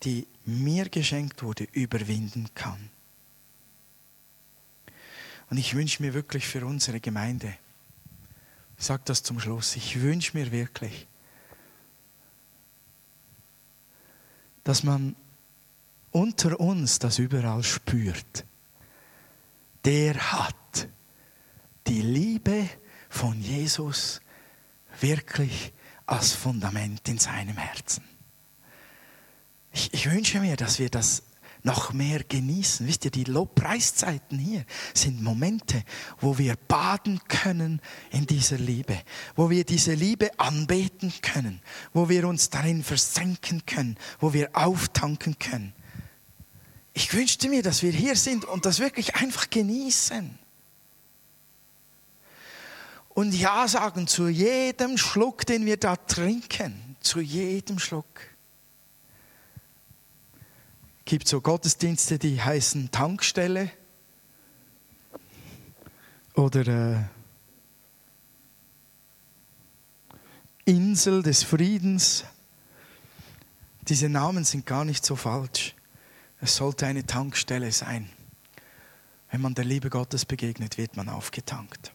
die 0.04 0.28
mir 0.46 0.88
geschenkt 0.88 1.42
wurde, 1.42 1.68
überwinden 1.72 2.48
kann. 2.54 2.92
Und 5.50 5.58
ich 5.58 5.76
wünsche 5.76 6.04
mir 6.04 6.14
wirklich 6.14 6.48
für 6.48 6.64
unsere 6.66 7.00
Gemeinde, 7.00 7.56
ich 8.80 8.86
sage 8.86 9.02
das 9.06 9.24
zum 9.24 9.40
Schluss, 9.42 9.76
ich 9.76 10.02
wünsche 10.02 10.38
mir 10.38 10.52
wirklich, 10.54 11.06
dass 14.64 14.84
man 14.84 15.18
unter 16.12 16.60
uns 16.60 16.98
das 16.98 17.20
überall 17.20 17.64
spürt. 17.64 18.46
Der 19.84 20.32
hat 20.32 20.88
die 21.88 22.02
Liebe 22.02 22.70
von 23.10 23.42
Jesus 23.42 24.22
wirklich 25.02 25.74
als 26.06 26.34
Fundament 26.34 27.08
in 27.10 27.18
seinem 27.18 27.58
Herzen. 27.58 28.04
Ich, 29.74 29.94
ich, 29.94 30.10
wünsche 30.10 30.40
mir, 30.40 30.56
dass 30.56 30.80
wir 30.80 30.90
das 30.90 31.24
noch 31.64 31.94
mehr 31.94 32.24
genießen. 32.24 32.88
Wisst 32.88 33.06
ihr, 33.06 33.12
die 33.12 33.26
Lobpreiszeiten 33.26 34.38
hier 34.38 34.66
sind 34.94 35.22
Momente, 35.22 35.84
wo 36.20 36.38
wir 36.38 36.56
baden 36.68 37.20
können 37.28 37.82
in 38.12 38.26
dieser 38.26 38.58
Liebe, 38.58 39.00
wo 39.36 39.50
wir 39.50 39.64
diese 39.64 39.94
Liebe 39.94 40.38
anbeten 40.40 41.14
können, 41.22 41.62
wo 41.94 42.10
wir 42.10 42.28
uns 42.28 42.50
darin 42.50 42.84
versenken 42.84 43.66
können, 43.66 43.98
wo 44.20 44.34
wir 44.34 44.50
auftanken 44.54 45.38
können. 45.40 45.74
Ich 46.94 47.14
wünschte 47.14 47.50
mir, 47.50 47.64
dass 47.64 47.84
wir 47.84 47.92
hier 47.92 48.16
sind 48.16 48.46
und 48.46 48.66
das 48.66 48.80
wirklich 48.80 49.16
einfach 49.16 49.50
genießen 49.50 50.38
und 53.20 53.34
Ja 53.34 53.68
sagen 53.68 54.08
zu 54.08 54.30
jedem 54.30 54.98
Schluck, 54.98 55.46
den 55.46 55.66
wir 55.66 55.76
da 55.76 55.98
trinken. 55.98 56.96
Zu 57.02 57.20
jedem 57.20 57.78
Schluck. 57.78 58.06
Gibt 61.10 61.28
so 61.28 61.42
Gottesdienste, 61.42 62.20
die 62.20 62.40
heißen 62.40 62.92
Tankstelle 62.92 63.72
oder 66.36 66.68
äh, 66.68 67.04
Insel 70.66 71.24
des 71.24 71.42
Friedens. 71.42 72.26
Diese 73.88 74.08
Namen 74.08 74.44
sind 74.44 74.68
gar 74.68 74.86
nicht 74.86 75.04
so 75.04 75.16
falsch. 75.16 75.74
Es 76.42 76.56
sollte 76.56 76.86
eine 76.86 77.06
Tankstelle 77.06 77.72
sein. 77.72 78.08
Wenn 79.32 79.42
man 79.42 79.56
der 79.56 79.66
Liebe 79.66 79.90
Gottes 79.90 80.26
begegnet, 80.26 80.78
wird 80.78 80.96
man 80.96 81.10
aufgetankt 81.10 81.92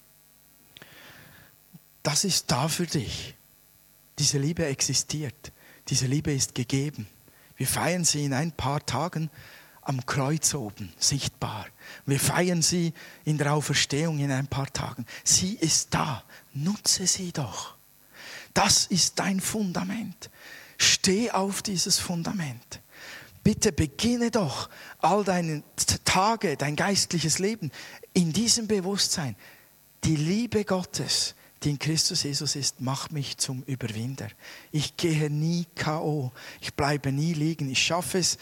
das 2.05 2.23
ist 2.23 2.51
da 2.51 2.69
für 2.69 2.87
dich. 2.87 3.35
Diese 4.19 4.39
Liebe 4.39 4.65
existiert. 4.67 5.53
Diese 5.89 6.07
Liebe 6.07 6.33
ist 6.33 6.55
gegeben. 6.55 7.09
Wir 7.57 7.66
feiern 7.66 8.05
sie 8.05 8.24
in 8.24 8.32
ein 8.32 8.52
paar 8.52 8.84
Tagen 8.84 9.30
am 9.82 10.05
Kreuz 10.07 10.55
oben, 10.55 10.92
sichtbar. 10.98 11.66
Wir 12.07 12.18
feiern 12.18 12.62
sie 12.62 12.94
in 13.24 13.38
der 13.38 13.52
Auferstehung 13.52 14.18
in 14.18 14.30
ein 14.30 14.46
paar 14.46 14.72
Tagen. 14.72 15.05
Sie 15.22 15.55
ist 15.55 15.92
da. 15.92 16.24
Nutze 16.55 17.07
sie 17.07 17.32
doch. 17.32 17.74
Das 18.55 18.86
ist 18.86 19.18
dein 19.18 19.40
Fundament. 19.40 20.30
Steh 20.78 21.30
auf 21.30 21.62
dieses 21.62 21.98
Fundament. 21.98 22.80
Bitte 23.42 23.72
beginne 23.72 24.30
doch 24.30 24.70
all 25.00 25.22
deine 25.22 25.62
Tage, 26.05 26.57
dein 26.57 26.76
geistliches 26.76 27.38
Leben 27.38 27.70
in 28.14 28.32
diesem 28.32 28.66
Bewusstsein. 28.66 29.36
Die 30.05 30.16
Liebe 30.16 30.64
Gottes 30.64 31.34
die 31.65 31.71
in 31.71 31.79
Christus 31.79 32.23
Jesus 32.23 32.57
ist, 32.57 32.81
macht 32.81 33.12
mich 33.12 33.39
zum 33.39 33.62
Überwinder. 33.65 34.29
Ich 34.71 34.97
gehe 34.97 35.31
nie 35.31 35.67
KO. 35.83 36.33
Ich 36.61 36.75
bleibe 36.75 37.11
nie 37.11 37.33
liegen. 37.33 37.71
Ich 37.71 37.83
schaffe 37.83 38.19
es, 38.19 38.39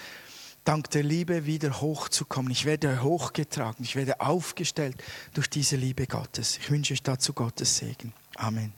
dank 0.64 0.91
der 0.91 1.03
Liebe 1.03 1.47
wieder 1.47 1.81
hochzukommen. 1.81 2.51
Ich 2.51 2.64
werde 2.64 3.03
hochgetragen. 3.03 3.85
Ich 3.85 3.97
werde 3.97 4.20
aufgestellt 4.20 4.97
durch 5.35 5.49
diese 5.49 5.77
Liebe 5.77 6.07
Gottes. 6.07 6.59
Ich 6.59 6.70
wünsche 6.70 6.95
euch 6.95 7.03
dazu 7.03 7.33
Gottes 7.33 7.79
Segen. 7.79 8.12
Amen. 8.37 8.73